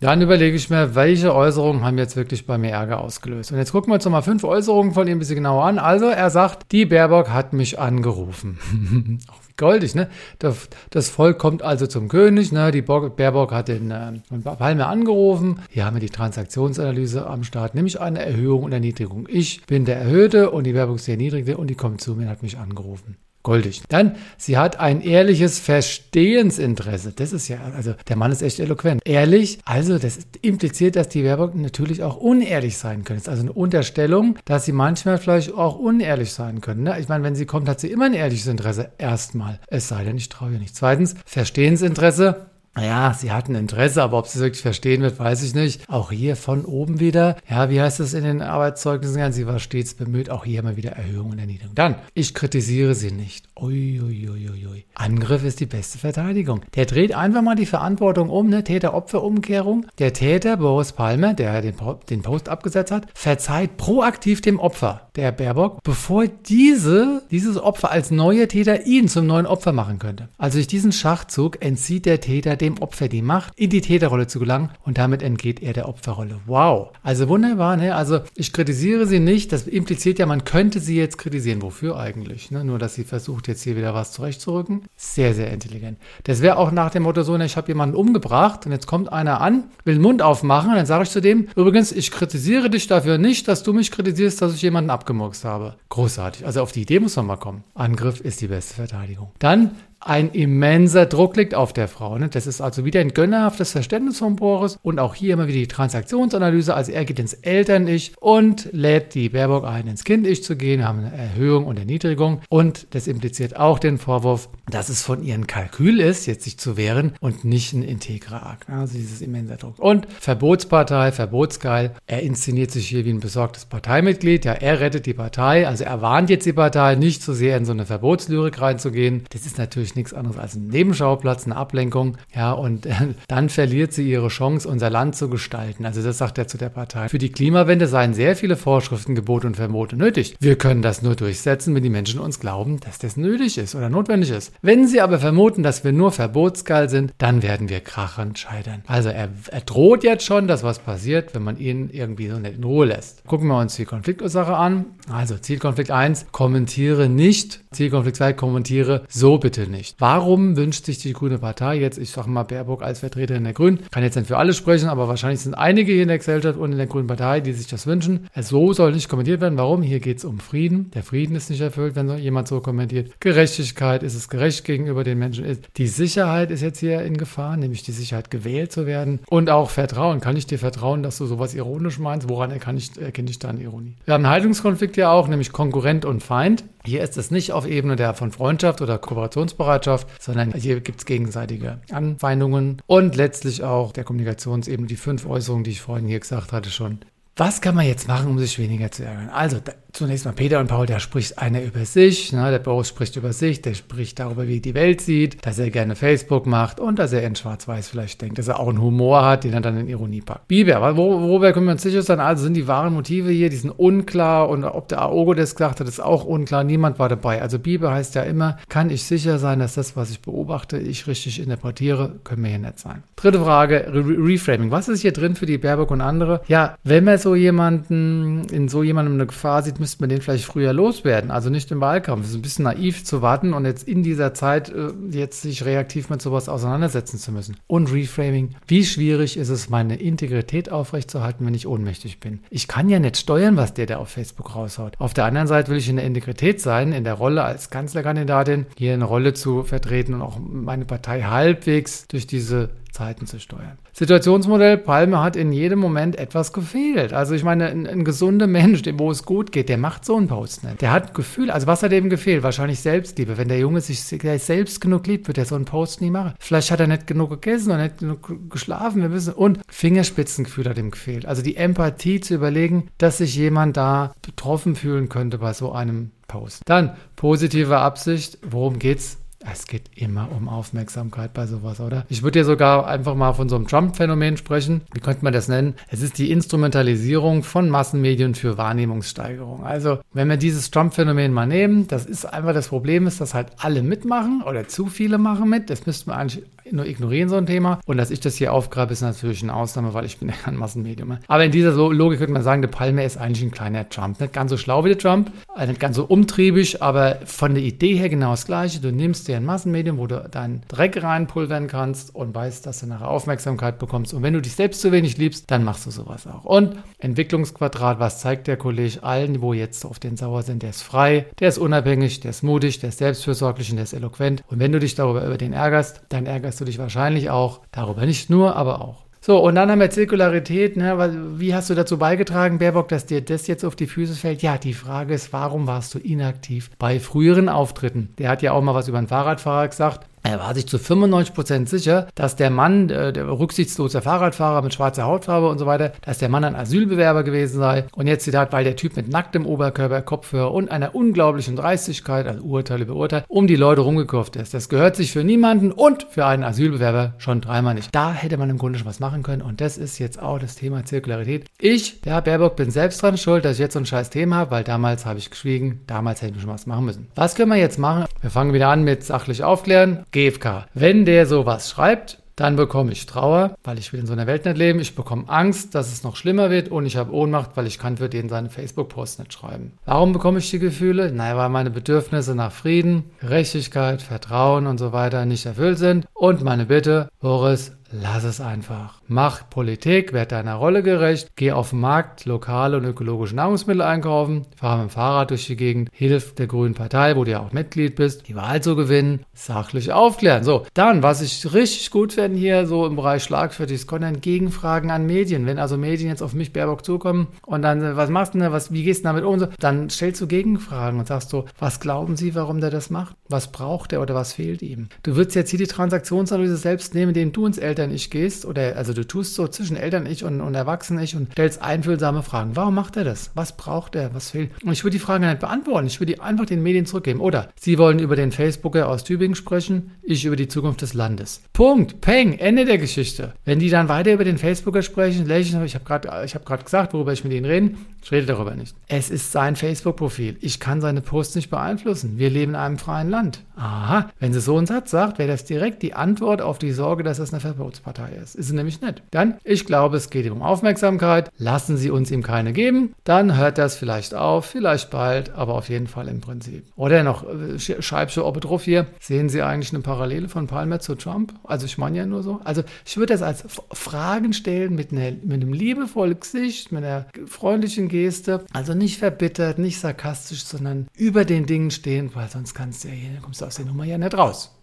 dann 0.00 0.20
überlege 0.20 0.56
ich 0.56 0.68
mir, 0.68 0.94
welche 0.94 1.34
Äußerungen 1.34 1.84
haben 1.84 1.98
jetzt 1.98 2.16
wirklich 2.16 2.46
bei 2.46 2.58
mir 2.58 2.70
Ärger 2.70 3.00
ausgelöst. 3.00 3.52
Und 3.52 3.58
jetzt 3.58 3.72
gucken 3.72 3.90
wir 3.90 3.94
uns 3.94 4.04
nochmal 4.04 4.22
fünf 4.22 4.44
Äußerungen 4.44 4.92
von 4.92 5.06
ihm 5.06 5.16
ein 5.16 5.18
bisschen 5.18 5.36
genauer 5.36 5.64
an. 5.64 5.78
Also 5.78 6.06
er 6.06 6.30
sagt, 6.30 6.70
die 6.72 6.84
Baerbock 6.84 7.30
hat 7.30 7.52
mich 7.52 7.78
angerufen. 7.78 8.58
Auch 9.28 9.40
wie 9.48 9.54
goldig, 9.56 9.94
ne? 9.94 10.08
Das, 10.38 10.68
das, 10.90 11.08
Volk 11.08 11.38
kommt 11.38 11.62
also 11.62 11.86
zum 11.86 12.08
König, 12.08 12.52
ne? 12.52 12.70
Die 12.72 12.82
Baerbock 12.82 13.52
hat 13.52 13.68
den 13.68 13.90
äh, 13.90 14.12
Palme 14.58 14.86
angerufen. 14.86 15.60
Hier 15.70 15.86
haben 15.86 15.96
wir 15.96 16.00
die 16.00 16.10
Transaktionsanalyse 16.10 17.26
am 17.26 17.42
Start, 17.42 17.74
nämlich 17.74 18.00
eine 18.00 18.24
Erhöhung 18.24 18.64
und 18.64 18.72
Erniedrigung. 18.72 19.26
Ich 19.30 19.64
bin 19.66 19.84
der 19.84 19.96
Erhöhte 19.96 20.50
und 20.50 20.64
die 20.64 20.72
Baerbock 20.72 20.96
ist 20.96 21.06
der 21.06 21.14
Erniedrigte 21.14 21.56
und 21.56 21.68
die 21.68 21.74
kommt 21.74 22.00
zu 22.00 22.14
mir 22.14 22.24
und 22.24 22.30
hat 22.30 22.42
mich 22.42 22.58
angerufen 22.58 23.16
goldig. 23.46 23.82
Dann, 23.88 24.16
sie 24.36 24.58
hat 24.58 24.80
ein 24.80 25.00
ehrliches 25.00 25.60
Verstehensinteresse. 25.60 27.12
Das 27.12 27.32
ist 27.32 27.46
ja, 27.46 27.58
also 27.76 27.94
der 28.08 28.16
Mann 28.16 28.32
ist 28.32 28.42
echt 28.42 28.58
eloquent. 28.58 29.00
Ehrlich, 29.04 29.60
also 29.64 29.98
das 29.98 30.18
impliziert, 30.42 30.96
dass 30.96 31.08
die 31.08 31.22
Werbung 31.22 31.62
natürlich 31.62 32.02
auch 32.02 32.16
unehrlich 32.16 32.76
sein 32.76 33.04
können. 33.04 33.20
Das 33.20 33.28
ist 33.28 33.28
also 33.28 33.42
eine 33.42 33.52
Unterstellung, 33.52 34.36
dass 34.46 34.64
sie 34.64 34.72
manchmal 34.72 35.18
vielleicht 35.18 35.54
auch 35.54 35.78
unehrlich 35.78 36.32
sein 36.32 36.60
können. 36.60 36.82
Ne? 36.82 36.98
Ich 36.98 37.08
meine, 37.08 37.22
wenn 37.22 37.36
sie 37.36 37.46
kommt, 37.46 37.68
hat 37.68 37.78
sie 37.78 37.90
immer 37.90 38.06
ein 38.06 38.14
ehrliches 38.14 38.48
Interesse. 38.48 38.90
Erstmal. 38.98 39.60
Es 39.68 39.86
sei 39.86 40.02
denn, 40.02 40.16
ich 40.16 40.28
traue 40.28 40.54
ihr 40.54 40.58
nicht. 40.58 40.74
Zweitens, 40.74 41.14
Verstehensinteresse. 41.24 42.46
Naja, 42.76 43.14
sie 43.14 43.32
hatten 43.32 43.54
Interesse, 43.54 44.02
aber 44.02 44.18
ob 44.18 44.26
sie 44.26 44.38
es 44.38 44.44
wirklich 44.44 44.62
verstehen 44.62 45.00
wird, 45.00 45.18
weiß 45.18 45.42
ich 45.42 45.54
nicht. 45.54 45.88
Auch 45.88 46.12
hier 46.12 46.36
von 46.36 46.66
oben 46.66 47.00
wieder. 47.00 47.36
Ja, 47.48 47.70
wie 47.70 47.80
heißt 47.80 48.00
es 48.00 48.12
in 48.12 48.24
den 48.24 48.42
Arbeitszeugnissen? 48.42 49.32
Sie 49.32 49.46
war 49.46 49.58
stets 49.58 49.94
bemüht. 49.94 50.28
Auch 50.28 50.44
hier 50.44 50.62
mal 50.62 50.76
wieder 50.76 50.90
Erhöhung 50.90 51.30
und 51.30 51.38
Erniedrigung. 51.38 51.74
Dann, 51.74 51.96
ich 52.12 52.34
kritisiere 52.34 52.94
sie 52.94 53.12
nicht. 53.12 53.46
Uiuiuiui. 53.58 54.84
Angriff 54.94 55.42
ist 55.42 55.60
die 55.60 55.66
beste 55.66 55.96
Verteidigung. 55.96 56.60
Der 56.74 56.84
dreht 56.84 57.14
einfach 57.14 57.40
mal 57.40 57.54
die 57.54 57.64
Verantwortung 57.64 58.28
um, 58.28 58.48
ne? 58.48 58.62
Täter-Opfer-Umkehrung. 58.62 59.86
Der 59.98 60.12
Täter, 60.12 60.58
Boris 60.58 60.92
Palmer, 60.92 61.32
der 61.32 61.62
den, 61.62 61.74
den 62.10 62.22
Post 62.22 62.50
abgesetzt 62.50 62.90
hat, 62.90 63.06
verzeiht 63.14 63.78
proaktiv 63.78 64.42
dem 64.42 64.58
Opfer, 64.58 65.08
der 65.16 65.32
Baerbock, 65.32 65.82
bevor 65.82 66.26
diese, 66.26 67.22
dieses 67.30 67.56
Opfer 67.56 67.90
als 67.90 68.10
neuer 68.10 68.48
Täter 68.48 68.84
ihn 68.84 69.08
zum 69.08 69.26
neuen 69.26 69.46
Opfer 69.46 69.72
machen 69.72 69.98
könnte. 69.98 70.28
Also 70.36 70.58
durch 70.58 70.66
diesen 70.66 70.92
Schachzug 70.92 71.62
entzieht 71.64 72.04
der 72.04 72.20
Täter 72.20 72.56
dem 72.66 72.78
Opfer 72.82 73.08
die 73.08 73.22
Macht, 73.22 73.52
in 73.56 73.70
die 73.70 73.80
Täterrolle 73.80 74.26
zu 74.26 74.38
gelangen 74.38 74.70
und 74.84 74.98
damit 74.98 75.22
entgeht 75.22 75.62
er 75.62 75.72
der 75.72 75.88
Opferrolle. 75.88 76.40
Wow. 76.46 76.90
Also 77.02 77.28
wunderbar, 77.28 77.76
ne? 77.76 77.94
Also 77.94 78.20
ich 78.34 78.52
kritisiere 78.52 79.06
sie 79.06 79.20
nicht. 79.20 79.52
Das 79.52 79.66
impliziert 79.66 80.18
ja, 80.18 80.26
man 80.26 80.44
könnte 80.44 80.80
sie 80.80 80.96
jetzt 80.96 81.18
kritisieren. 81.18 81.62
Wofür 81.62 81.98
eigentlich? 81.98 82.50
Ne? 82.50 82.64
Nur, 82.64 82.78
dass 82.78 82.94
sie 82.94 83.04
versucht, 83.04 83.48
jetzt 83.48 83.62
hier 83.62 83.76
wieder 83.76 83.94
was 83.94 84.12
zurechtzurücken. 84.12 84.82
Sehr, 84.96 85.34
sehr 85.34 85.52
intelligent. 85.52 85.98
Das 86.24 86.42
wäre 86.42 86.56
auch 86.58 86.72
nach 86.72 86.90
dem 86.90 87.04
Motto 87.04 87.22
so, 87.22 87.36
ne, 87.36 87.46
ich 87.46 87.56
habe 87.56 87.68
jemanden 87.68 87.96
umgebracht 87.96 88.66
und 88.66 88.72
jetzt 88.72 88.86
kommt 88.86 89.12
einer 89.12 89.40
an, 89.40 89.64
will 89.84 89.94
den 89.94 90.02
Mund 90.02 90.22
aufmachen 90.22 90.70
und 90.70 90.76
dann 90.76 90.86
sage 90.86 91.04
ich 91.04 91.10
zu 91.10 91.20
dem, 91.20 91.48
übrigens, 91.56 91.92
ich 91.92 92.10
kritisiere 92.10 92.70
dich 92.70 92.86
dafür 92.86 93.18
nicht, 93.18 93.48
dass 93.48 93.62
du 93.62 93.72
mich 93.72 93.90
kritisierst, 93.90 94.42
dass 94.42 94.54
ich 94.54 94.62
jemanden 94.62 94.90
abgemurkst 94.90 95.44
habe. 95.44 95.76
Großartig. 95.88 96.46
Also 96.46 96.62
auf 96.62 96.72
die 96.72 96.82
Idee 96.82 97.00
muss 97.00 97.16
man 97.16 97.26
mal 97.26 97.36
kommen. 97.36 97.64
Angriff 97.74 98.20
ist 98.20 98.40
die 98.40 98.48
beste 98.48 98.74
Verteidigung. 98.74 99.30
Dann 99.38 99.76
ein 100.06 100.30
immenser 100.30 101.06
Druck 101.06 101.36
liegt 101.36 101.54
auf 101.54 101.72
der 101.72 101.88
Frau. 101.88 102.16
Ne? 102.16 102.28
Das 102.28 102.46
ist 102.46 102.60
also 102.60 102.84
wieder 102.84 103.00
ein 103.00 103.12
gönnerhaftes 103.12 103.72
Verständnis 103.72 104.18
von 104.18 104.36
Boris 104.36 104.78
und 104.82 105.00
auch 105.00 105.14
hier 105.14 105.34
immer 105.34 105.48
wieder 105.48 105.58
die 105.58 105.66
Transaktionsanalyse. 105.66 106.74
Also 106.74 106.92
er 106.92 107.04
geht 107.04 107.18
ins 107.18 107.34
Eltern-Ich 107.34 108.12
und 108.20 108.68
lädt 108.72 109.14
die 109.14 109.30
Baerbock 109.30 109.64
ein, 109.64 109.88
ins 109.88 110.04
Kind-Ich 110.04 110.44
zu 110.44 110.56
gehen. 110.56 110.78
Wir 110.80 110.88
haben 110.88 111.00
eine 111.00 111.16
Erhöhung 111.16 111.66
und 111.66 111.78
Erniedrigung 111.78 112.40
und 112.48 112.86
das 112.90 113.08
impliziert 113.08 113.56
auch 113.56 113.78
den 113.78 113.98
Vorwurf, 113.98 114.48
dass 114.70 114.88
es 114.88 115.02
von 115.02 115.24
ihrem 115.24 115.46
Kalkül 115.48 116.00
ist, 116.00 116.26
jetzt 116.26 116.44
sich 116.44 116.58
zu 116.58 116.76
wehren 116.76 117.14
und 117.20 117.44
nicht 117.44 117.72
ein 117.72 117.82
integrer 117.82 118.46
Akt. 118.46 118.70
Also 118.70 118.96
dieses 118.96 119.20
immenser 119.20 119.56
Druck. 119.56 119.78
Und 119.78 120.06
Verbotspartei, 120.20 121.10
verbotsgeil. 121.10 121.92
Er 122.06 122.22
inszeniert 122.22 122.70
sich 122.70 122.88
hier 122.88 123.04
wie 123.04 123.10
ein 123.10 123.20
besorgtes 123.20 123.64
Parteimitglied. 123.64 124.44
Ja, 124.44 124.52
er 124.52 124.78
rettet 124.78 125.06
die 125.06 125.14
Partei. 125.14 125.66
Also 125.66 125.82
er 125.84 126.00
warnt 126.00 126.30
jetzt 126.30 126.46
die 126.46 126.52
Partei, 126.52 126.94
nicht 126.94 127.22
so 127.22 127.32
sehr 127.32 127.56
in 127.56 127.64
so 127.64 127.72
eine 127.72 127.86
Verbotslyrik 127.86 128.60
reinzugehen. 128.60 129.24
Das 129.30 129.46
ist 129.46 129.58
natürlich 129.58 129.95
nichts 129.96 130.14
anderes 130.14 130.38
als 130.38 130.54
ein 130.54 130.68
Nebenschauplatz, 130.68 131.46
eine 131.46 131.56
Ablenkung. 131.56 132.16
Ja, 132.34 132.52
und 132.52 132.86
äh, 132.86 132.94
dann 133.28 133.48
verliert 133.48 133.92
sie 133.92 134.10
ihre 134.10 134.28
Chance, 134.28 134.68
unser 134.68 134.90
Land 134.90 135.16
zu 135.16 135.28
gestalten. 135.28 135.86
Also 135.86 136.02
das 136.02 136.18
sagt 136.18 136.38
er 136.38 136.48
zu 136.48 136.58
der 136.58 136.68
Partei. 136.68 137.08
Für 137.08 137.18
die 137.18 137.32
Klimawende 137.32 137.86
seien 137.86 138.14
sehr 138.14 138.36
viele 138.36 138.56
Vorschriften, 138.56 139.14
Gebote 139.14 139.46
und 139.46 139.56
Verbote 139.56 139.96
nötig. 139.96 140.36
Wir 140.40 140.56
können 140.56 140.82
das 140.82 141.02
nur 141.02 141.14
durchsetzen, 141.14 141.74
wenn 141.74 141.82
die 141.82 141.90
Menschen 141.90 142.20
uns 142.20 142.40
glauben, 142.40 142.80
dass 142.80 142.98
das 142.98 143.16
nötig 143.16 143.58
ist 143.58 143.74
oder 143.74 143.88
notwendig 143.88 144.30
ist. 144.30 144.52
Wenn 144.62 144.86
sie 144.86 145.00
aber 145.00 145.18
vermuten, 145.18 145.62
dass 145.62 145.84
wir 145.84 145.92
nur 145.92 146.12
verbotsgeil 146.12 146.88
sind, 146.88 147.12
dann 147.18 147.42
werden 147.42 147.68
wir 147.68 147.80
krachend 147.80 148.38
scheitern. 148.38 148.82
Also 148.86 149.08
er, 149.08 149.28
er 149.50 149.60
droht 149.60 150.04
jetzt 150.04 150.24
schon, 150.24 150.48
dass 150.48 150.62
was 150.62 150.78
passiert, 150.78 151.34
wenn 151.34 151.42
man 151.42 151.58
ihn 151.58 151.90
irgendwie 151.90 152.28
so 152.28 152.38
nicht 152.38 152.56
in 152.56 152.64
Ruhe 152.64 152.86
lässt. 152.86 153.24
Gucken 153.24 153.48
wir 153.48 153.58
uns 153.58 153.76
die 153.76 153.84
Konfliktursache 153.84 154.54
an. 154.54 154.86
Also 155.10 155.36
Zielkonflikt 155.36 155.90
1, 155.90 156.26
kommentiere 156.32 157.08
nicht. 157.08 157.60
Zielkonflikt 157.72 158.16
2, 158.16 158.32
kommentiere 158.32 159.04
so 159.08 159.38
bitte 159.38 159.68
nicht. 159.68 159.85
Warum 159.98 160.56
wünscht 160.56 160.86
sich 160.86 160.98
die 160.98 161.12
Grüne 161.12 161.38
Partei 161.38 161.76
jetzt, 161.78 161.98
ich 161.98 162.10
sage 162.10 162.30
mal 162.30 162.42
Baerbock 162.42 162.82
als 162.82 163.00
Vertreterin 163.00 163.44
der 163.44 163.52
Grünen, 163.52 163.80
kann 163.90 164.02
jetzt 164.02 164.16
nicht 164.16 164.28
für 164.28 164.38
alle 164.38 164.52
sprechen, 164.52 164.88
aber 164.88 165.08
wahrscheinlich 165.08 165.40
sind 165.40 165.54
einige 165.54 165.92
hier 165.92 166.02
in 166.02 166.08
der 166.08 166.18
Gesellschaft 166.18 166.58
und 166.58 166.72
in 166.72 166.78
der 166.78 166.86
Grünen 166.86 167.06
Partei, 167.06 167.40
die 167.40 167.52
sich 167.52 167.66
das 167.66 167.86
wünschen. 167.86 168.28
So 168.40 168.72
soll 168.72 168.92
nicht 168.92 169.08
kommentiert 169.08 169.40
werden. 169.40 169.58
Warum? 169.58 169.82
Hier 169.82 170.00
geht 170.00 170.18
es 170.18 170.24
um 170.24 170.38
Frieden. 170.38 170.90
Der 170.92 171.02
Frieden 171.02 171.36
ist 171.36 171.50
nicht 171.50 171.60
erfüllt, 171.60 171.96
wenn 171.96 172.16
jemand 172.18 172.48
so 172.48 172.60
kommentiert. 172.60 173.12
Gerechtigkeit, 173.20 174.02
ist 174.02 174.14
es 174.14 174.28
gerecht 174.28 174.64
gegenüber 174.64 175.04
den 175.04 175.18
Menschen? 175.18 175.44
Die 175.76 175.86
Sicherheit 175.86 176.50
ist 176.50 176.62
jetzt 176.62 176.80
hier 176.80 177.02
in 177.02 177.16
Gefahr, 177.16 177.56
nämlich 177.56 177.82
die 177.82 177.92
Sicherheit 177.92 178.30
gewählt 178.30 178.72
zu 178.72 178.86
werden. 178.86 179.20
Und 179.28 179.50
auch 179.50 179.70
Vertrauen. 179.70 180.20
Kann 180.20 180.36
ich 180.36 180.46
dir 180.46 180.58
vertrauen, 180.58 181.02
dass 181.02 181.18
du 181.18 181.26
sowas 181.26 181.54
ironisch 181.54 181.98
meinst? 181.98 182.28
Woran 182.28 182.50
erkenne 182.50 182.78
ich, 182.78 183.00
erkenne 183.00 183.30
ich 183.30 183.38
dann 183.38 183.60
Ironie? 183.60 183.94
Wir 184.04 184.14
haben 184.14 184.24
einen 184.24 184.32
Haltungskonflikt 184.32 184.96
ja 184.96 185.10
auch, 185.10 185.28
nämlich 185.28 185.52
Konkurrent 185.52 186.04
und 186.04 186.22
Feind. 186.22 186.64
Hier 186.86 187.02
ist 187.02 187.16
es 187.16 187.32
nicht 187.32 187.52
auf 187.52 187.66
Ebene 187.66 187.96
der 187.96 188.14
von 188.14 188.30
Freundschaft 188.30 188.80
oder 188.80 188.98
Kooperationsbereitschaft, 188.98 190.06
sondern 190.22 190.52
hier 190.52 190.80
gibt 190.80 191.00
es 191.00 191.04
gegenseitige 191.04 191.80
Anfeindungen 191.90 192.80
und 192.86 193.16
letztlich 193.16 193.64
auch 193.64 193.92
der 193.92 194.04
Kommunikationsebene, 194.04 194.86
die 194.86 194.96
fünf 194.96 195.26
Äußerungen, 195.26 195.64
die 195.64 195.72
ich 195.72 195.80
vorhin 195.80 196.06
hier 196.06 196.20
gesagt 196.20 196.52
hatte, 196.52 196.70
schon. 196.70 197.00
Was 197.38 197.60
kann 197.60 197.74
man 197.74 197.86
jetzt 197.86 198.08
machen, 198.08 198.28
um 198.28 198.38
sich 198.38 198.58
weniger 198.58 198.90
zu 198.90 199.04
ärgern? 199.04 199.28
Also, 199.28 199.58
zunächst 199.96 200.26
mal 200.26 200.32
Peter 200.32 200.60
und 200.60 200.66
Paul, 200.66 200.86
da 200.86 201.00
spricht 201.00 201.38
einer 201.38 201.62
über 201.62 201.84
sich, 201.84 202.32
ne? 202.32 202.50
der 202.50 202.58
Boris 202.58 202.88
spricht 202.88 203.16
über 203.16 203.32
sich, 203.32 203.62
der 203.62 203.74
spricht 203.74 204.18
darüber, 204.18 204.46
wie 204.46 204.60
die 204.60 204.74
Welt 204.74 205.00
sieht, 205.00 205.44
dass 205.44 205.58
er 205.58 205.70
gerne 205.70 205.96
Facebook 205.96 206.46
macht 206.46 206.80
und 206.80 206.98
dass 206.98 207.12
er 207.12 207.22
in 207.22 207.34
Schwarz-Weiß 207.34 207.88
vielleicht 207.88 208.20
denkt, 208.20 208.38
dass 208.38 208.48
er 208.48 208.60
auch 208.60 208.68
einen 208.68 208.80
Humor 208.80 209.24
hat, 209.24 209.44
den 209.44 209.54
er 209.54 209.62
dann 209.62 209.78
in 209.78 209.88
Ironie 209.88 210.20
packt. 210.20 210.48
Biber, 210.48 210.96
worüber 210.96 211.52
können 211.52 211.66
wir 211.66 211.72
uns 211.72 211.82
sicher 211.82 212.02
sein? 212.02 212.20
Also 212.20 212.44
sind 212.44 212.54
die 212.54 212.68
wahren 212.68 212.92
Motive 212.92 213.30
hier, 213.30 213.48
die 213.48 213.56
sind 213.56 213.70
unklar 213.70 214.48
und 214.48 214.64
ob 214.64 214.88
der 214.88 215.00
Aogo 215.00 215.34
das 215.34 215.54
gesagt 215.54 215.80
hat, 215.80 215.88
ist 215.88 216.00
auch 216.00 216.24
unklar, 216.24 216.62
niemand 216.62 216.98
war 216.98 217.08
dabei. 217.08 217.40
Also 217.40 217.58
Biber 217.58 217.92
heißt 217.92 218.14
ja 218.14 218.22
immer, 218.22 218.58
kann 218.68 218.90
ich 218.90 219.04
sicher 219.04 219.38
sein, 219.38 219.60
dass 219.60 219.74
das, 219.74 219.96
was 219.96 220.10
ich 220.10 220.20
beobachte, 220.20 220.76
ich 220.78 221.06
richtig 221.06 221.40
interpretiere, 221.40 222.16
können 222.22 222.42
wir 222.42 222.50
hier 222.50 222.58
nicht 222.58 222.78
sein. 222.78 223.02
Dritte 223.16 223.40
Frage, 223.40 223.86
Re 223.88 224.04
Reframing. 224.06 224.70
Was 224.70 224.88
ist 224.88 225.00
hier 225.00 225.12
drin 225.12 225.36
für 225.36 225.46
die 225.46 225.58
Baerbock 225.58 225.90
und 225.90 226.02
andere? 226.02 226.42
Ja, 226.48 226.76
wenn 226.84 227.04
man 227.04 227.18
so 227.18 227.34
jemanden, 227.34 228.44
in 228.50 228.68
so 228.68 228.82
jemandem 228.82 229.14
eine 229.14 229.26
Gefahr 229.26 229.62
sieht, 229.62 229.80
müsste 229.86 230.02
man 230.02 230.08
den 230.08 230.20
vielleicht 230.20 230.46
früher 230.46 230.72
loswerden. 230.72 231.30
Also 231.30 231.48
nicht 231.48 231.70
im 231.70 231.80
Wahlkampf. 231.80 232.24
Es 232.24 232.30
ist 232.30 232.36
ein 232.36 232.42
bisschen 232.42 232.64
naiv 232.64 233.04
zu 233.04 233.22
warten 233.22 233.52
und 233.52 233.64
jetzt 233.66 233.86
in 233.86 234.02
dieser 234.02 234.34
Zeit 234.34 234.68
äh, 234.68 234.88
jetzt 235.12 235.42
sich 235.42 235.64
reaktiv 235.64 236.10
mit 236.10 236.20
sowas 236.20 236.48
auseinandersetzen 236.48 237.18
zu 237.18 237.30
müssen. 237.30 237.56
Und 237.68 237.92
Reframing. 237.92 238.56
Wie 238.66 238.84
schwierig 238.84 239.36
ist 239.36 239.48
es, 239.48 239.70
meine 239.70 239.94
Integrität 239.94 240.72
aufrechtzuerhalten, 240.72 241.46
wenn 241.46 241.54
ich 241.54 241.68
ohnmächtig 241.68 242.18
bin? 242.18 242.40
Ich 242.50 242.66
kann 242.66 242.88
ja 242.88 242.98
nicht 242.98 243.16
steuern, 243.16 243.56
was 243.56 243.74
der 243.74 243.86
da 243.86 243.98
auf 243.98 244.08
Facebook 244.08 244.56
raushaut. 244.56 244.94
Auf 244.98 245.14
der 245.14 245.24
anderen 245.24 245.46
Seite 245.46 245.70
will 245.70 245.78
ich 245.78 245.88
in 245.88 245.96
der 245.96 246.04
Integrität 246.04 246.60
sein, 246.60 246.92
in 246.92 247.04
der 247.04 247.14
Rolle 247.14 247.44
als 247.44 247.70
Kanzlerkandidatin, 247.70 248.66
hier 248.76 248.92
eine 248.92 249.04
Rolle 249.04 249.34
zu 249.34 249.62
vertreten 249.62 250.14
und 250.14 250.22
auch 250.22 250.40
meine 250.40 250.84
Partei 250.84 251.22
halbwegs 251.22 252.08
durch 252.08 252.26
diese 252.26 252.70
Zeiten 252.96 253.26
zu 253.26 253.38
steuern. 253.38 253.78
Situationsmodell 253.92 254.78
Palme 254.78 255.22
hat 255.22 255.36
in 255.36 255.52
jedem 255.52 255.78
Moment 255.78 256.16
etwas 256.16 256.54
gefehlt. 256.54 257.12
Also 257.12 257.34
ich 257.34 257.44
meine, 257.44 257.66
ein, 257.66 257.86
ein 257.86 258.04
gesunder 258.04 258.46
Mensch, 258.46 258.80
dem 258.82 258.98
wo 258.98 259.10
es 259.10 259.24
gut 259.24 259.52
geht, 259.52 259.68
der 259.68 259.76
macht 259.76 260.06
so 260.06 260.16
einen 260.16 260.28
Post 260.28 260.64
nicht. 260.64 260.80
Der 260.80 260.92
hat 260.92 261.12
Gefühl, 261.12 261.50
also 261.50 261.66
was 261.66 261.82
hat 261.82 261.92
dem 261.92 262.08
gefehlt? 262.08 262.42
Wahrscheinlich 262.42 262.80
Selbstliebe. 262.80 263.36
Wenn 263.36 263.48
der 263.48 263.58
Junge 263.58 263.82
sich 263.82 264.00
selbst 264.00 264.80
genug 264.80 265.06
liebt, 265.06 265.28
wird 265.28 265.36
er 265.36 265.44
so 265.44 265.56
einen 265.56 265.66
Post 265.66 266.00
nie 266.00 266.10
machen. 266.10 266.34
Vielleicht 266.38 266.70
hat 266.70 266.80
er 266.80 266.86
nicht 266.86 267.06
genug 267.06 267.30
gegessen 267.30 267.70
oder 267.70 267.82
nicht 267.82 267.98
genug 267.98 268.50
geschlafen, 268.50 269.02
wir 269.02 269.12
wissen. 269.12 269.34
Und 269.34 269.60
Fingerspitzengefühl 269.68 270.68
hat 270.68 270.78
ihm 270.78 270.90
gefehlt. 270.90 271.26
Also 271.26 271.42
die 271.42 271.56
Empathie 271.56 272.20
zu 272.20 272.34
überlegen, 272.34 272.88
dass 272.96 273.18
sich 273.18 273.36
jemand 273.36 273.76
da 273.76 274.14
betroffen 274.22 274.74
fühlen 274.74 275.10
könnte 275.10 275.38
bei 275.38 275.52
so 275.52 275.72
einem 275.72 276.12
Post. 276.28 276.62
Dann 276.64 276.96
positive 277.14 277.76
Absicht. 277.76 278.38
Worum 278.42 278.78
geht's? 278.78 279.18
Es 279.50 279.66
geht 279.66 279.90
immer 279.94 280.28
um 280.36 280.48
Aufmerksamkeit 280.48 281.32
bei 281.32 281.46
sowas, 281.46 281.80
oder? 281.80 282.04
Ich 282.08 282.22
würde 282.22 282.40
ja 282.40 282.44
sogar 282.44 282.86
einfach 282.86 283.14
mal 283.14 283.32
von 283.32 283.48
so 283.48 283.56
einem 283.56 283.66
Trump-Phänomen 283.66 284.36
sprechen. 284.36 284.82
Wie 284.92 285.00
könnte 285.00 285.24
man 285.24 285.32
das 285.32 285.48
nennen? 285.48 285.74
Es 285.88 286.02
ist 286.02 286.18
die 286.18 286.30
Instrumentalisierung 286.30 287.42
von 287.42 287.70
Massenmedien 287.70 288.34
für 288.34 288.58
Wahrnehmungssteigerung. 288.58 289.64
Also, 289.64 289.98
wenn 290.12 290.28
wir 290.28 290.36
dieses 290.36 290.70
Trump-Phänomen 290.70 291.32
mal 291.32 291.46
nehmen, 291.46 291.86
das 291.88 292.06
ist 292.06 292.24
einfach 292.24 292.54
das 292.54 292.68
Problem 292.68 293.06
ist, 293.06 293.20
dass 293.20 293.34
halt 293.34 293.48
alle 293.58 293.82
mitmachen 293.82 294.42
oder 294.42 294.68
zu 294.68 294.86
viele 294.86 295.18
machen 295.18 295.48
mit. 295.48 295.70
Das 295.70 295.86
müssten 295.86 296.10
wir 296.10 296.16
eigentlich 296.16 296.42
nur 296.72 296.86
ignorieren, 296.86 297.28
so 297.28 297.36
ein 297.36 297.46
Thema. 297.46 297.80
Und 297.86 297.96
dass 297.96 298.10
ich 298.10 298.20
das 298.20 298.36
hier 298.36 298.52
aufgrabe, 298.52 298.92
ist 298.92 299.02
natürlich 299.02 299.42
eine 299.42 299.54
Ausnahme, 299.54 299.94
weil 299.94 300.04
ich 300.04 300.18
bin 300.18 300.28
ja 300.30 300.34
ein 300.46 300.56
Massenmedium. 300.56 301.18
Aber 301.28 301.44
in 301.44 301.52
dieser 301.52 301.72
Logik 301.72 302.18
könnte 302.18 302.32
man 302.32 302.42
sagen, 302.42 302.62
der 302.62 302.68
Palme 302.68 303.04
ist 303.04 303.16
eigentlich 303.16 303.44
ein 303.44 303.50
kleiner 303.50 303.88
Trump. 303.88 304.20
Nicht 304.20 304.32
ganz 304.32 304.50
so 304.50 304.56
schlau 304.56 304.84
wie 304.84 304.88
der 304.88 304.98
Trump, 304.98 305.30
äh, 305.56 305.66
nicht 305.66 305.80
ganz 305.80 305.96
so 305.96 306.04
umtriebig, 306.04 306.82
aber 306.82 307.18
von 307.24 307.54
der 307.54 307.62
Idee 307.62 307.96
her 307.96 308.08
genau 308.08 308.32
das 308.32 308.46
Gleiche. 308.46 308.80
Du 308.80 308.90
nimmst 308.90 309.28
dir 309.28 309.35
ein 309.36 309.44
Massenmedium, 309.44 309.98
wo 309.98 310.06
du 310.06 310.28
deinen 310.30 310.62
Dreck 310.68 311.02
reinpulvern 311.02 311.66
kannst 311.66 312.14
und 312.14 312.34
weißt, 312.34 312.66
dass 312.66 312.80
du 312.80 312.86
nachher 312.86 313.08
Aufmerksamkeit 313.08 313.78
bekommst. 313.78 314.14
Und 314.14 314.22
wenn 314.22 314.34
du 314.34 314.42
dich 314.42 314.54
selbst 314.54 314.80
zu 314.80 314.92
wenig 314.92 315.18
liebst, 315.18 315.50
dann 315.50 315.64
machst 315.64 315.86
du 315.86 315.90
sowas 315.90 316.26
auch. 316.26 316.44
Und 316.44 316.76
Entwicklungsquadrat, 316.98 318.00
was 318.00 318.20
zeigt 318.20 318.46
der 318.46 318.56
Kollege 318.56 319.02
allen, 319.02 319.40
wo 319.40 319.52
jetzt 319.52 319.84
auf 319.84 319.98
den 319.98 320.16
sauer 320.16 320.42
sind? 320.42 320.62
Der 320.62 320.70
ist 320.70 320.82
frei, 320.82 321.26
der 321.40 321.48
ist 321.48 321.58
unabhängig, 321.58 322.20
der 322.20 322.30
ist 322.30 322.42
mutig, 322.42 322.80
der 322.80 322.90
ist 322.90 322.98
selbstfürsorglich 322.98 323.70
und 323.70 323.76
der 323.76 323.84
ist 323.84 323.92
eloquent. 323.92 324.42
Und 324.48 324.58
wenn 324.58 324.72
du 324.72 324.80
dich 324.80 324.94
darüber 324.94 325.24
über 325.24 325.38
den 325.38 325.52
ärgerst, 325.52 326.02
dann 326.08 326.26
ärgerst 326.26 326.60
du 326.60 326.64
dich 326.64 326.78
wahrscheinlich 326.78 327.30
auch 327.30 327.60
darüber. 327.72 328.06
Nicht 328.06 328.30
nur, 328.30 328.56
aber 328.56 328.80
auch. 328.80 329.05
So, 329.26 329.40
und 329.40 329.56
dann 329.56 329.68
haben 329.72 329.80
wir 329.80 329.90
Zirkularität. 329.90 330.76
Ne? 330.76 331.34
Wie 331.36 331.52
hast 331.52 331.68
du 331.68 331.74
dazu 331.74 331.98
beigetragen, 331.98 332.58
Baerbock, 332.58 332.86
dass 332.86 333.06
dir 333.06 333.20
das 333.22 333.48
jetzt 333.48 333.64
auf 333.64 333.74
die 333.74 333.88
Füße 333.88 334.14
fällt? 334.14 334.40
Ja, 334.40 334.56
die 334.56 334.72
Frage 334.72 335.14
ist, 335.14 335.32
warum 335.32 335.66
warst 335.66 335.92
du 335.96 335.98
inaktiv 335.98 336.70
bei 336.78 337.00
früheren 337.00 337.48
Auftritten? 337.48 338.10
Der 338.18 338.28
hat 338.28 338.42
ja 338.42 338.52
auch 338.52 338.62
mal 338.62 338.76
was 338.76 338.86
über 338.86 338.98
einen 338.98 339.08
Fahrradfahrer 339.08 339.66
gesagt. 339.66 340.06
Er 340.28 340.40
war 340.40 340.56
sich 340.56 340.66
zu 340.66 340.78
95% 340.78 341.68
sicher, 341.68 342.08
dass 342.16 342.34
der 342.34 342.50
Mann, 342.50 342.90
äh, 342.90 343.12
der 343.12 343.28
rücksichtslose 343.28 344.02
Fahrradfahrer 344.02 344.60
mit 344.60 344.74
schwarzer 344.74 345.04
Hautfarbe 345.04 345.48
und 345.48 345.58
so 345.58 345.66
weiter, 345.66 345.92
dass 346.02 346.18
der 346.18 346.28
Mann 346.28 346.42
ein 346.42 346.56
Asylbewerber 346.56 347.22
gewesen 347.22 347.58
sei. 347.58 347.84
Und 347.94 348.08
jetzt 348.08 348.24
Zitat, 348.24 348.52
weil 348.52 348.64
der 348.64 348.74
Typ 348.74 348.96
mit 348.96 349.08
nacktem 349.08 349.46
Oberkörper, 349.46 350.02
Kopfhörer 350.02 350.52
und 350.52 350.68
einer 350.68 350.96
unglaublichen 350.96 351.54
Dreistigkeit, 351.54 352.26
also 352.26 352.42
Urteile 352.42 352.82
über 352.82 352.96
Urteil, 352.96 353.22
um 353.28 353.46
die 353.46 353.54
Leute 353.54 353.82
rumgekurft 353.82 354.34
ist. 354.34 354.52
Das 354.52 354.68
gehört 354.68 354.96
sich 354.96 355.12
für 355.12 355.22
niemanden 355.22 355.70
und 355.70 356.08
für 356.10 356.26
einen 356.26 356.42
Asylbewerber 356.42 357.14
schon 357.18 357.40
dreimal 357.40 357.74
nicht. 357.74 357.94
Da 357.94 358.12
hätte 358.12 358.36
man 358.36 358.50
im 358.50 358.58
Grunde 358.58 358.80
schon 358.80 358.88
was 358.88 358.98
machen 358.98 359.22
können. 359.22 359.42
Und 359.42 359.60
das 359.60 359.78
ist 359.78 360.00
jetzt 360.00 360.20
auch 360.20 360.40
das 360.40 360.56
Thema 360.56 360.84
Zirkularität. 360.84 361.46
Ich, 361.60 362.00
der 362.00 362.14
Herr 362.14 362.22
Baerbock, 362.22 362.56
bin 362.56 362.72
selbst 362.72 363.00
dran 363.00 363.16
schuld, 363.16 363.44
dass 363.44 363.52
ich 363.52 363.60
jetzt 363.60 363.74
so 363.74 363.78
ein 363.78 363.86
scheiß 363.86 364.10
Thema 364.10 364.36
habe, 364.38 364.50
weil 364.50 364.64
damals 364.64 365.06
habe 365.06 365.20
ich 365.20 365.30
geschwiegen. 365.30 365.82
Damals 365.86 366.20
hätte 366.20 366.34
ich 366.34 366.40
schon 366.40 366.50
was 366.50 366.66
machen 366.66 366.84
müssen. 366.84 367.06
Was 367.14 367.36
können 367.36 367.52
wir 367.52 367.58
jetzt 367.58 367.78
machen? 367.78 368.06
Wir 368.22 368.30
fangen 368.30 368.52
wieder 368.52 368.70
an 368.70 368.82
mit 368.82 369.04
sachlich 369.04 369.44
aufklären. 369.44 370.04
GFK. 370.16 370.64
Wenn 370.72 371.04
der 371.04 371.26
sowas 371.26 371.68
schreibt, 371.68 372.22
dann 372.36 372.56
bekomme 372.56 372.92
ich 372.92 373.04
Trauer, 373.04 373.54
weil 373.64 373.78
ich 373.78 373.92
will 373.92 374.00
in 374.00 374.06
so 374.06 374.14
einer 374.14 374.26
Welt 374.26 374.46
nicht 374.46 374.56
leben. 374.56 374.80
Ich 374.80 374.94
bekomme 374.94 375.28
Angst, 375.28 375.74
dass 375.74 375.92
es 375.92 376.04
noch 376.04 376.16
schlimmer 376.16 376.50
wird 376.50 376.70
und 376.70 376.86
ich 376.86 376.96
habe 376.96 377.12
Ohnmacht, 377.12 377.50
weil 377.54 377.66
ich 377.66 377.78
kann 377.78 377.98
für 377.98 378.08
den 378.08 378.30
seine 378.30 378.48
Facebook-Post 378.48 379.18
nicht 379.18 379.34
schreiben. 379.34 379.72
Warum 379.84 380.14
bekomme 380.14 380.38
ich 380.38 380.50
die 380.50 380.58
Gefühle? 380.58 381.12
Naja, 381.12 381.36
weil 381.36 381.50
meine 381.50 381.70
Bedürfnisse 381.70 382.34
nach 382.34 382.52
Frieden, 382.52 383.04
Gerechtigkeit, 383.20 384.00
Vertrauen 384.00 384.66
und 384.66 384.78
so 384.78 384.92
weiter 384.92 385.26
nicht 385.26 385.44
erfüllt 385.44 385.78
sind. 385.78 386.06
Und 386.14 386.42
meine 386.42 386.64
Bitte, 386.64 387.10
Boris, 387.20 387.75
lass 387.92 388.24
es 388.24 388.40
einfach. 388.40 389.00
Mach 389.06 389.48
Politik, 389.48 390.12
werd 390.12 390.32
deiner 390.32 390.54
Rolle 390.54 390.82
gerecht, 390.82 391.30
geh 391.36 391.52
auf 391.52 391.70
den 391.70 391.80
Markt, 391.80 392.24
lokale 392.24 392.76
und 392.76 392.84
ökologische 392.84 393.36
Nahrungsmittel 393.36 393.82
einkaufen, 393.82 394.46
fahr 394.56 394.78
mit 394.78 394.88
dem 394.88 394.90
Fahrrad 394.90 395.30
durch 395.30 395.46
die 395.46 395.56
Gegend, 395.56 395.90
hilf 395.92 396.34
der 396.34 396.46
Grünen 396.46 396.74
Partei, 396.74 397.16
wo 397.16 397.24
du 397.24 397.30
ja 397.30 397.40
auch 397.40 397.52
Mitglied 397.52 397.96
bist, 397.96 398.28
die 398.28 398.36
Wahl 398.36 398.62
zu 398.62 398.76
gewinnen, 398.76 399.20
sachlich 399.34 399.92
aufklären. 399.92 400.44
So, 400.44 400.66
dann, 400.74 401.02
was 401.02 401.22
ich 401.22 401.52
richtig 401.54 401.90
gut 401.90 402.14
finde 402.14 402.38
hier, 402.38 402.66
so 402.66 402.86
im 402.86 402.96
Bereich 402.96 403.22
schlagfertiges 403.22 403.86
Content, 403.86 404.22
Gegenfragen 404.22 404.90
an 404.90 405.06
Medien. 405.06 405.46
Wenn 405.46 405.58
also 405.58 405.76
Medien 405.76 406.08
jetzt 406.10 406.22
auf 406.22 406.34
mich 406.34 406.52
Baerbock 406.52 406.84
zukommen 406.84 407.28
und 407.46 407.62
dann, 407.62 407.82
äh, 407.82 407.96
was 407.96 408.10
machst 408.10 408.34
du 408.34 408.38
denn, 408.38 408.52
was, 408.52 408.72
wie 408.72 408.82
gehst 408.82 409.00
du 409.00 409.04
damit 409.04 409.24
um? 409.24 409.38
So, 409.38 409.48
dann 409.58 409.90
stellst 409.90 410.20
du 410.20 410.26
Gegenfragen 410.26 410.98
und 410.98 411.06
sagst 411.06 411.30
so, 411.30 411.44
was 411.58 411.80
glauben 411.80 412.16
Sie, 412.16 412.34
warum 412.34 412.60
der 412.60 412.70
das 412.70 412.90
macht? 412.90 413.16
Was 413.28 413.52
braucht 413.52 413.92
er 413.92 414.02
oder 414.02 414.14
was 414.14 414.32
fehlt 414.32 414.62
ihm? 414.62 414.88
Du 415.02 415.16
würdest 415.16 415.36
jetzt 415.36 415.50
hier 415.50 415.58
die 415.58 415.66
Transaktionsanalyse 415.66 416.56
selbst 416.56 416.94
nehmen, 416.94 417.10
indem 417.10 417.32
du 417.32 417.46
ins 417.46 417.58
Eltern 417.58 417.75
Eltern-Ich 417.76 418.10
gehst, 418.10 418.46
oder 418.46 418.76
also 418.76 418.94
du 418.94 419.06
tust 419.06 419.34
so 419.34 419.46
zwischen 419.48 419.76
Eltern-Ich 419.76 420.24
und, 420.24 420.40
und 420.40 420.54
Erwachsenen-Ich 420.54 421.14
und 421.14 421.32
stellst 421.32 421.60
einfühlsame 421.60 422.22
Fragen. 422.22 422.56
Warum 422.56 422.74
macht 422.74 422.96
er 422.96 423.04
das? 423.04 423.30
Was 423.34 423.54
braucht 423.54 423.94
er? 423.94 424.14
Was 424.14 424.30
fehlt? 424.30 424.50
Und 424.64 424.72
ich 424.72 424.82
würde 424.82 424.96
die 424.96 424.98
Fragen 424.98 425.26
nicht 425.26 425.40
beantworten. 425.40 425.86
Ich 425.86 426.00
würde 426.00 426.14
die 426.14 426.20
einfach 426.20 426.46
den 426.46 426.62
Medien 426.62 426.86
zurückgeben. 426.86 427.20
Oder 427.20 427.50
Sie 427.60 427.76
wollen 427.76 427.98
über 427.98 428.16
den 428.16 428.32
Facebooker 428.32 428.88
aus 428.88 429.04
Tübingen 429.04 429.34
sprechen, 429.34 429.90
ich 430.02 430.24
über 430.24 430.36
die 430.36 430.48
Zukunft 430.48 430.80
des 430.80 430.94
Landes. 430.94 431.42
Punkt. 431.52 432.00
Peng. 432.00 432.38
Ende 432.38 432.64
der 432.64 432.78
Geschichte. 432.78 433.34
Wenn 433.44 433.58
die 433.58 433.68
dann 433.68 433.90
weiter 433.90 434.14
über 434.14 434.24
den 434.24 434.38
Facebooker 434.38 434.80
sprechen, 434.80 435.26
lächeln, 435.26 435.62
ich 435.66 435.74
habe 435.74 435.84
gerade 435.84 436.08
hab 436.08 436.64
gesagt, 436.64 436.94
worüber 436.94 437.12
ich 437.12 437.24
mit 437.24 437.34
ihnen 437.34 437.44
reden, 437.44 437.76
ich 438.02 438.10
rede 438.10 438.26
darüber 438.26 438.54
nicht. 438.54 438.74
Es 438.88 439.10
ist 439.10 439.32
sein 439.32 439.56
Facebook-Profil. 439.56 440.36
Ich 440.40 440.60
kann 440.60 440.80
seine 440.80 441.02
Posts 441.02 441.34
nicht 441.34 441.50
beeinflussen. 441.50 442.18
Wir 442.18 442.30
leben 442.30 442.52
in 442.52 442.56
einem 442.56 442.78
freien 442.78 443.10
Land. 443.10 443.40
Aha, 443.56 444.10
wenn 444.20 444.32
sie 444.32 444.40
so 444.40 444.56
einen 444.56 444.66
Satz 444.66 444.92
sagt, 444.92 445.18
wäre 445.18 445.28
das 445.28 445.44
direkt 445.44 445.82
die 445.82 445.94
Antwort 445.94 446.40
auf 446.40 446.58
die 446.58 446.72
Sorge, 446.72 447.02
dass 447.02 447.18
das 447.18 447.32
eine 447.32 447.40
Verbotspartei 447.66 448.12
ist. 448.22 448.36
Ist 448.36 448.48
sie 448.48 448.54
nämlich 448.54 448.80
nicht. 448.80 449.02
Dann, 449.10 449.34
ich 449.44 449.66
glaube, 449.66 449.96
es 449.96 450.10
geht 450.10 450.24
ihm 450.24 450.34
um 450.34 450.42
Aufmerksamkeit. 450.42 451.30
Lassen 451.38 451.76
Sie 451.76 451.90
uns 451.90 452.10
ihm 452.10 452.22
keine 452.22 452.52
geben. 452.52 452.94
Dann 453.04 453.36
hört 453.36 453.58
das 453.58 453.76
vielleicht 453.76 454.14
auf, 454.14 454.46
vielleicht 454.46 454.90
bald, 454.90 455.30
aber 455.34 455.54
auf 455.54 455.68
jeden 455.68 455.88
Fall 455.88 456.08
im 456.08 456.20
Prinzip. 456.20 456.64
Oder 456.76 457.02
noch, 457.02 457.24
äh, 457.24 457.58
Scheibsche 457.58 458.24
Obedruff 458.24 458.64
hier. 458.64 458.86
Sehen 459.00 459.28
Sie 459.28 459.42
eigentlich 459.42 459.72
eine 459.72 459.82
Parallele 459.82 460.28
von 460.28 460.46
Palmer 460.46 460.80
zu 460.80 460.94
Trump? 460.94 461.34
Also 461.44 461.66
ich 461.66 461.78
meine 461.78 461.98
ja 461.98 462.06
nur 462.06 462.22
so. 462.22 462.40
Also 462.44 462.62
ich 462.84 462.96
würde 462.96 463.12
das 463.12 463.22
als 463.22 463.44
Fragen 463.72 464.32
stellen 464.32 464.74
mit, 464.74 464.92
einer, 464.92 465.12
mit 465.22 465.42
einem 465.42 465.52
liebevollen 465.52 466.20
Gesicht, 466.20 466.70
mit 466.72 466.84
einer 466.84 467.06
freundlichen 467.26 467.88
Geste. 467.88 468.44
Also 468.52 468.74
nicht 468.74 468.98
verbittert, 468.98 469.58
nicht 469.58 469.80
sarkastisch, 469.80 470.44
sondern 470.44 470.86
über 470.96 471.24
den 471.24 471.46
Dingen 471.46 471.70
stehen, 471.70 472.10
weil 472.14 472.28
sonst 472.28 472.54
kannst 472.54 472.84
du 472.84 472.88
ja 472.88 472.94
hier, 472.94 473.10
kommst 473.22 473.40
du 473.40 473.46
aus 473.46 473.56
der 473.56 473.66
Nummer 473.66 473.84
ja 473.84 473.98
nicht 473.98 474.16
raus. 474.16 474.55